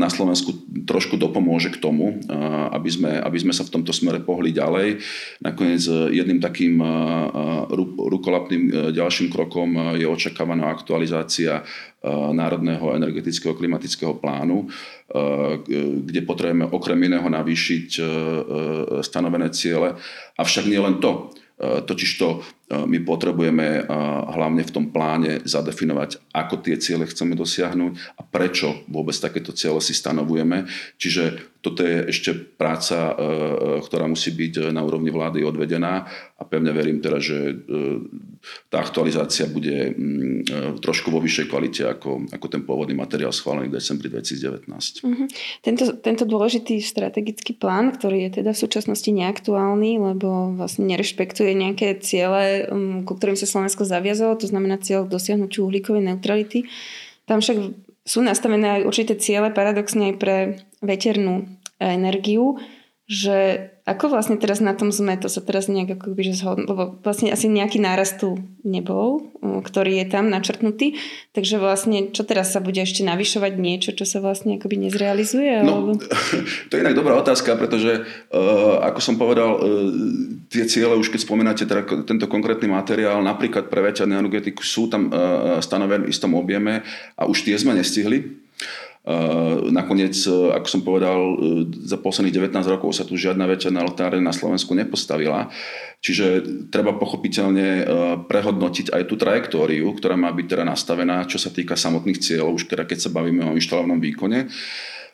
na 0.00 0.08
Slovensku 0.08 0.64
trošku 0.88 1.20
dopomôže 1.20 1.68
k 1.68 1.76
tomu, 1.76 2.16
e, 2.16 2.32
aby 2.72 2.88
sme, 2.88 3.12
aby 3.20 3.36
sme 3.36 3.52
sa 3.52 3.68
v 3.68 3.72
tomto 3.76 3.92
smere 3.92 4.24
pohli 4.24 4.48
ďalej. 4.48 5.04
Nakoniec 5.44 5.84
jedným 6.08 6.40
takým 6.40 6.80
rukolapným 8.08 8.92
ďalším 8.96 9.28
krokom 9.28 9.96
je 10.00 10.08
očakávaná 10.08 10.72
aktualizácia 10.72 11.60
Národného 12.32 12.96
energetického 12.96 13.54
klimatického 13.54 14.18
plánu, 14.18 14.66
kde 16.02 16.20
potrebujeme 16.24 16.66
okrem 16.66 16.98
iného 16.98 17.28
navýšiť 17.28 17.88
stanovené 19.04 19.52
ciele. 19.54 19.94
Avšak 20.40 20.66
nie 20.66 20.80
len 20.80 20.98
to. 20.98 21.30
Totižto 21.62 22.42
my 22.72 22.98
potrebujeme 23.04 23.84
hlavne 24.32 24.62
v 24.64 24.74
tom 24.74 24.88
pláne 24.88 25.44
zadefinovať, 25.44 26.32
ako 26.32 26.64
tie 26.64 26.80
ciele 26.80 27.04
chceme 27.04 27.36
dosiahnuť 27.36 27.92
a 28.16 28.22
prečo 28.24 28.84
vôbec 28.88 29.14
takéto 29.16 29.52
ciele 29.52 29.78
si 29.84 29.92
stanovujeme. 29.92 30.64
Čiže 30.96 31.52
toto 31.62 31.86
je 31.86 32.10
ešte 32.10 32.34
práca, 32.34 33.14
ktorá 33.86 34.10
musí 34.10 34.34
byť 34.34 34.74
na 34.74 34.82
úrovni 34.82 35.14
vlády 35.14 35.46
odvedená 35.46 36.10
a 36.34 36.42
pevne 36.42 36.74
verím 36.74 36.98
teda, 36.98 37.22
že 37.22 37.54
tá 38.66 38.82
aktualizácia 38.82 39.46
bude 39.46 39.94
mm, 39.94 40.82
trošku 40.82 41.14
vo 41.14 41.22
vyššej 41.22 41.46
kvalite 41.46 41.86
ako, 41.86 42.26
ako 42.34 42.46
ten 42.50 42.66
pôvodný 42.66 42.98
materiál 42.98 43.30
schválený 43.30 43.70
v 43.70 43.78
decembri 43.78 44.10
2019. 44.10 45.06
Uh-huh. 45.06 45.30
Tento, 45.62 45.94
tento 46.02 46.26
dôležitý 46.26 46.82
strategický 46.82 47.54
plán, 47.54 47.94
ktorý 47.94 48.26
je 48.26 48.42
teda 48.42 48.50
v 48.50 48.62
súčasnosti 48.66 49.06
neaktuálny, 49.06 50.02
lebo 50.02 50.58
vlastne 50.58 50.90
nerešpektuje 50.90 51.54
nejaké 51.54 52.02
ciele, 52.02 52.61
um, 52.70 53.02
ku 53.02 53.16
ktorým 53.16 53.38
sa 53.38 53.48
Slovensko 53.48 53.88
zaviazalo, 53.88 54.38
to 54.38 54.46
znamená 54.46 54.78
cieľ 54.78 55.08
dosiahnutiu 55.08 55.66
uhlíkovej 55.66 56.04
neutrality. 56.04 56.68
Tam 57.26 57.40
však 57.40 57.56
sú 58.02 58.18
nastavené 58.20 58.82
aj 58.82 58.86
určité 58.86 59.14
ciele, 59.14 59.54
paradoxne 59.54 60.12
aj 60.12 60.14
pre 60.18 60.36
veternú 60.82 61.46
energiu 61.78 62.58
že 63.10 63.68
ako 63.82 64.14
vlastne 64.14 64.38
teraz 64.38 64.62
na 64.62 64.78
tom 64.78 64.94
sme, 64.94 65.18
to 65.18 65.26
sa 65.26 65.42
teraz 65.42 65.66
nejak 65.66 65.98
ako 65.98 66.14
by, 66.14 66.22
že 66.22 66.38
zhodn- 66.38 66.70
lebo 66.70 67.02
vlastne 67.02 67.34
asi 67.34 67.50
nejaký 67.50 67.82
nárast 67.82 68.22
tu 68.22 68.38
nebol, 68.62 69.26
ktorý 69.42 69.98
je 69.98 70.06
tam 70.06 70.30
načrtnutý, 70.30 70.94
takže 71.34 71.58
vlastne 71.58 72.14
čo 72.14 72.22
teraz 72.22 72.54
sa 72.54 72.62
bude 72.62 72.78
ešte 72.78 73.02
navyšovať 73.02 73.52
niečo, 73.58 73.90
čo 73.98 74.06
sa 74.06 74.22
vlastne 74.22 74.54
akoby 74.54 74.86
nezrealizuje? 74.86 75.66
No, 75.66 75.98
to 76.70 76.72
je 76.78 76.82
inak 76.86 76.94
dobrá 76.94 77.18
otázka, 77.18 77.58
pretože 77.58 78.06
uh, 78.06 78.86
ako 78.86 79.00
som 79.02 79.18
povedal, 79.18 79.50
uh, 79.58 79.90
tie 80.46 80.62
ciele, 80.70 80.94
už 80.94 81.10
keď 81.10 81.26
spomínate 81.26 81.66
teda 81.66 81.82
tento 82.06 82.30
konkrétny 82.30 82.70
materiál, 82.70 83.18
napríklad 83.18 83.66
pre 83.66 83.82
veťadnú 83.82 84.14
energetiku 84.14 84.62
sú 84.62 84.86
tam 84.86 85.10
uh, 85.10 85.58
stanovené 85.58 86.06
v 86.06 86.14
istom 86.14 86.38
objeme 86.38 86.86
a 87.18 87.26
už 87.26 87.50
tie 87.50 87.58
sme 87.58 87.74
nestihli. 87.74 88.41
Eh, 89.02 89.56
nakoniec, 89.74 90.14
eh, 90.14 90.54
ako 90.54 90.68
som 90.70 90.86
povedal, 90.86 91.18
eh, 91.18 91.36
za 91.90 91.98
posledných 91.98 92.38
19 92.38 92.70
rokov 92.70 92.94
sa 92.94 93.02
tu 93.02 93.18
žiadna 93.18 93.50
väčšia 93.50 93.74
elektrárne 93.74 94.22
na 94.22 94.30
Slovensku 94.30 94.78
nepostavila. 94.78 95.50
Čiže 96.02 96.26
treba 96.74 96.98
pochopiteľne 96.98 97.86
prehodnotiť 98.26 98.90
aj 98.90 99.02
tú 99.06 99.14
trajektóriu, 99.14 99.86
ktorá 99.94 100.18
má 100.18 100.34
byť 100.34 100.46
teda 100.50 100.66
nastavená, 100.66 101.22
čo 101.30 101.38
sa 101.38 101.46
týka 101.46 101.78
samotných 101.78 102.18
cieľov, 102.18 102.58
už 102.58 102.66
teda 102.66 102.90
keď 102.90 103.06
sa 103.06 103.14
bavíme 103.14 103.46
o 103.46 103.54
inštalovanom 103.54 104.02
výkone. 104.02 104.50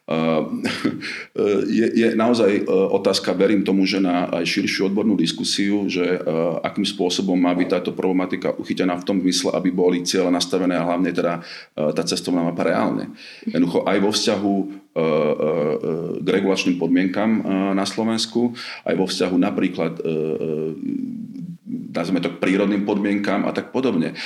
je, 1.68 1.87
je 1.92 2.09
naozaj 2.16 2.64
otázka, 2.68 3.37
verím 3.37 3.61
tomu, 3.61 3.85
že 3.85 4.01
na 4.01 4.25
aj 4.33 4.49
širšiu 4.49 4.88
odbornú 4.88 5.12
diskusiu, 5.21 5.85
že 5.85 6.01
akým 6.64 6.88
spôsobom 6.88 7.37
má 7.37 7.53
byť 7.53 7.68
táto 7.68 7.90
problematika 7.92 8.57
uchytená 8.57 8.97
v 8.97 9.05
tom 9.05 9.21
mysle, 9.21 9.53
aby 9.53 9.68
boli 9.68 10.01
cieľe 10.09 10.33
nastavené 10.33 10.81
a 10.81 10.87
hlavne 10.88 11.12
teda 11.12 11.44
tá 11.77 12.03
cestovná 12.09 12.40
mapa 12.40 12.64
reálne. 12.64 13.12
Jednoducho 13.44 13.85
aj 13.85 13.99
vo 14.01 14.11
vzťahu 14.11 14.55
k 16.25 16.27
regulačným 16.27 16.81
podmienkam 16.81 17.44
na 17.77 17.85
Slovensku, 17.85 18.57
aj 18.88 18.94
vo 18.97 19.07
vzťahu 19.07 19.37
napríklad 19.37 20.01
nazvime 21.68 22.24
to 22.24 22.33
prírodným 22.33 22.88
podmienkam 22.88 23.44
a 23.44 23.52
tak 23.52 23.70
podobne. 23.70 24.16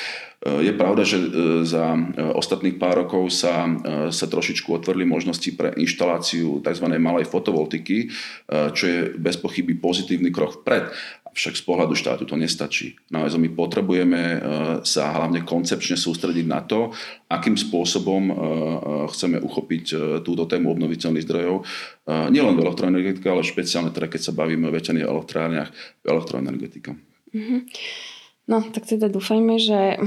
Je 0.42 0.74
pravda, 0.74 1.06
že 1.06 1.22
e, 1.22 1.26
za 1.62 1.94
e, 1.94 2.00
ostatných 2.34 2.74
pár 2.74 3.06
rokov 3.06 3.30
sa, 3.30 3.62
e, 3.62 4.10
sa 4.10 4.26
trošičku 4.26 4.74
otvorili 4.74 5.06
možnosti 5.06 5.46
pre 5.54 5.70
inštaláciu 5.78 6.58
tzv. 6.58 6.86
malej 6.98 7.30
fotovoltiky, 7.30 8.10
čo 8.50 8.84
je 8.84 8.98
bez 9.14 9.38
pochyby 9.38 9.78
pozitívny 9.78 10.34
krok 10.34 10.60
vpred. 10.60 10.90
Však 11.32 11.56
z 11.56 11.64
pohľadu 11.64 11.94
štátu 11.96 12.28
to 12.28 12.36
nestačí. 12.36 12.98
Naozaj 13.08 13.40
my 13.40 13.50
potrebujeme 13.56 14.22
sa 14.84 15.16
hlavne 15.16 15.48
koncepčne 15.48 15.96
sústrediť 15.96 16.44
na 16.44 16.60
to, 16.60 16.92
akým 17.32 17.56
spôsobom 17.56 18.28
chceme 19.08 19.40
uchopiť 19.40 19.84
túto 20.20 20.44
tému 20.44 20.76
obnoviteľných 20.76 21.24
zdrojov. 21.24 21.64
Nielen 22.28 22.52
v 22.52 22.64
elektroenergetike, 22.68 23.32
ale 23.32 23.48
špeciálne 23.48 23.88
teda, 23.96 24.12
keď 24.12 24.28
sa 24.28 24.36
bavíme 24.36 24.68
o 24.68 24.76
veterných 24.76 25.08
elektrárniach, 25.08 25.72
v 26.04 26.06
elektroenergetike. 26.12 27.11
Mm-hmm. 27.34 27.60
No, 28.42 28.58
tak 28.58 28.90
teda 28.90 29.06
dúfajme, 29.06 29.54
že 29.54 30.02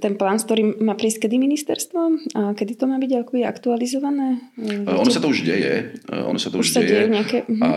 ten 0.00 0.16
plán, 0.16 0.40
s 0.40 0.48
ktorým 0.48 0.80
má 0.80 0.96
prísť 0.96 1.28
kedy 1.28 1.36
ministerstvo? 1.36 2.00
A 2.32 2.56
kedy 2.56 2.80
to 2.80 2.88
má 2.88 2.96
byť 2.96 3.10
akoby 3.20 3.44
aktualizované? 3.44 4.40
Ono 4.88 5.12
sa 5.12 5.20
to 5.20 5.28
už 5.28 5.44
deje. 5.44 5.92
Ono 6.08 6.40
sa 6.40 6.48
to 6.48 6.64
už, 6.64 6.72
už 6.72 6.80
deje. 6.80 7.12
nejaké... 7.12 7.44
Uh-huh. 7.44 7.60
A 7.60 7.70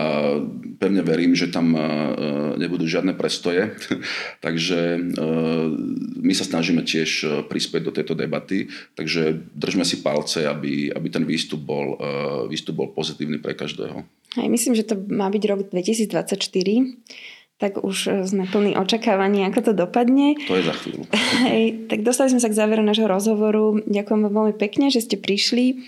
pevne 0.80 1.04
verím, 1.04 1.36
že 1.36 1.52
tam 1.52 1.76
nebudú 2.56 2.88
žiadne 2.88 3.12
prestoje. 3.20 3.76
Takže 4.46 4.96
my 6.24 6.32
sa 6.32 6.44
snažíme 6.48 6.88
tiež 6.88 7.44
prispieť 7.44 7.82
do 7.84 7.92
tejto 7.92 8.16
debaty. 8.16 8.72
Takže 8.96 9.44
držme 9.52 9.84
si 9.84 10.00
palce, 10.00 10.48
aby, 10.48 10.88
aby 10.88 11.08
ten 11.12 11.28
výstup 11.28 11.60
bol, 11.60 12.00
výstup 12.48 12.80
bol 12.80 12.96
pozitívny 12.96 13.44
pre 13.44 13.52
každého. 13.52 14.08
Hej, 14.40 14.48
myslím, 14.48 14.72
že 14.72 14.88
to 14.88 14.96
má 14.96 15.28
byť 15.28 15.42
rok 15.52 15.60
2024 15.68 17.28
tak 17.58 17.82
už 17.82 17.96
e, 18.06 18.10
sme 18.22 18.46
plní 18.46 18.78
očakávaní, 18.78 19.42
ako 19.50 19.70
to 19.70 19.72
dopadne. 19.74 20.38
To 20.46 20.54
je 20.54 20.62
za 20.62 20.74
chvíľu. 20.78 21.02
Hej, 21.50 21.90
tak 21.90 22.06
dostali 22.06 22.30
sme 22.30 22.38
sa 22.38 22.46
k 22.46 22.54
záveru 22.54 22.86
nášho 22.86 23.10
rozhovoru. 23.10 23.82
Ďakujem 23.82 24.20
vám 24.22 24.34
veľmi 24.34 24.54
pekne, 24.54 24.94
že 24.94 25.02
ste 25.02 25.18
prišli. 25.18 25.82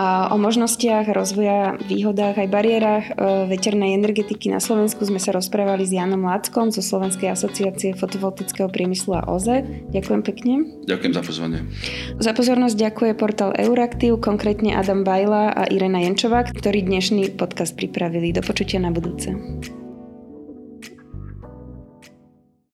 A 0.00 0.32
o 0.32 0.40
možnostiach 0.40 1.12
rozvoja, 1.12 1.76
výhodách 1.84 2.40
aj 2.40 2.48
bariérach 2.48 3.04
e, 3.04 3.12
veternej 3.52 4.00
energetiky 4.00 4.48
na 4.48 4.64
Slovensku 4.64 5.04
sme 5.04 5.20
sa 5.20 5.36
rozprávali 5.36 5.84
s 5.84 5.92
Janom 5.92 6.24
Láckom 6.24 6.72
zo 6.72 6.80
Slovenskej 6.80 7.36
asociácie 7.36 7.92
fotovoltického 8.00 8.72
priemyslu 8.72 9.20
a 9.20 9.28
OZE. 9.28 9.60
Ďakujem 9.92 10.22
pekne. 10.24 10.54
Ďakujem 10.88 11.12
za 11.12 11.20
pozvanie. 11.20 11.60
Za 12.16 12.32
pozornosť 12.32 12.80
ďakuje 12.80 13.12
portál 13.20 13.52
Euraktiv, 13.60 14.16
konkrétne 14.24 14.72
Adam 14.72 15.04
Bajla 15.04 15.52
a 15.52 15.62
Irena 15.68 16.00
Jenčová, 16.00 16.48
ktorí 16.48 16.80
dnešný 16.80 17.36
podcast 17.36 17.76
pripravili. 17.76 18.32
Do 18.32 18.40
počutia 18.40 18.80
na 18.80 18.88
budúce. 18.88 19.36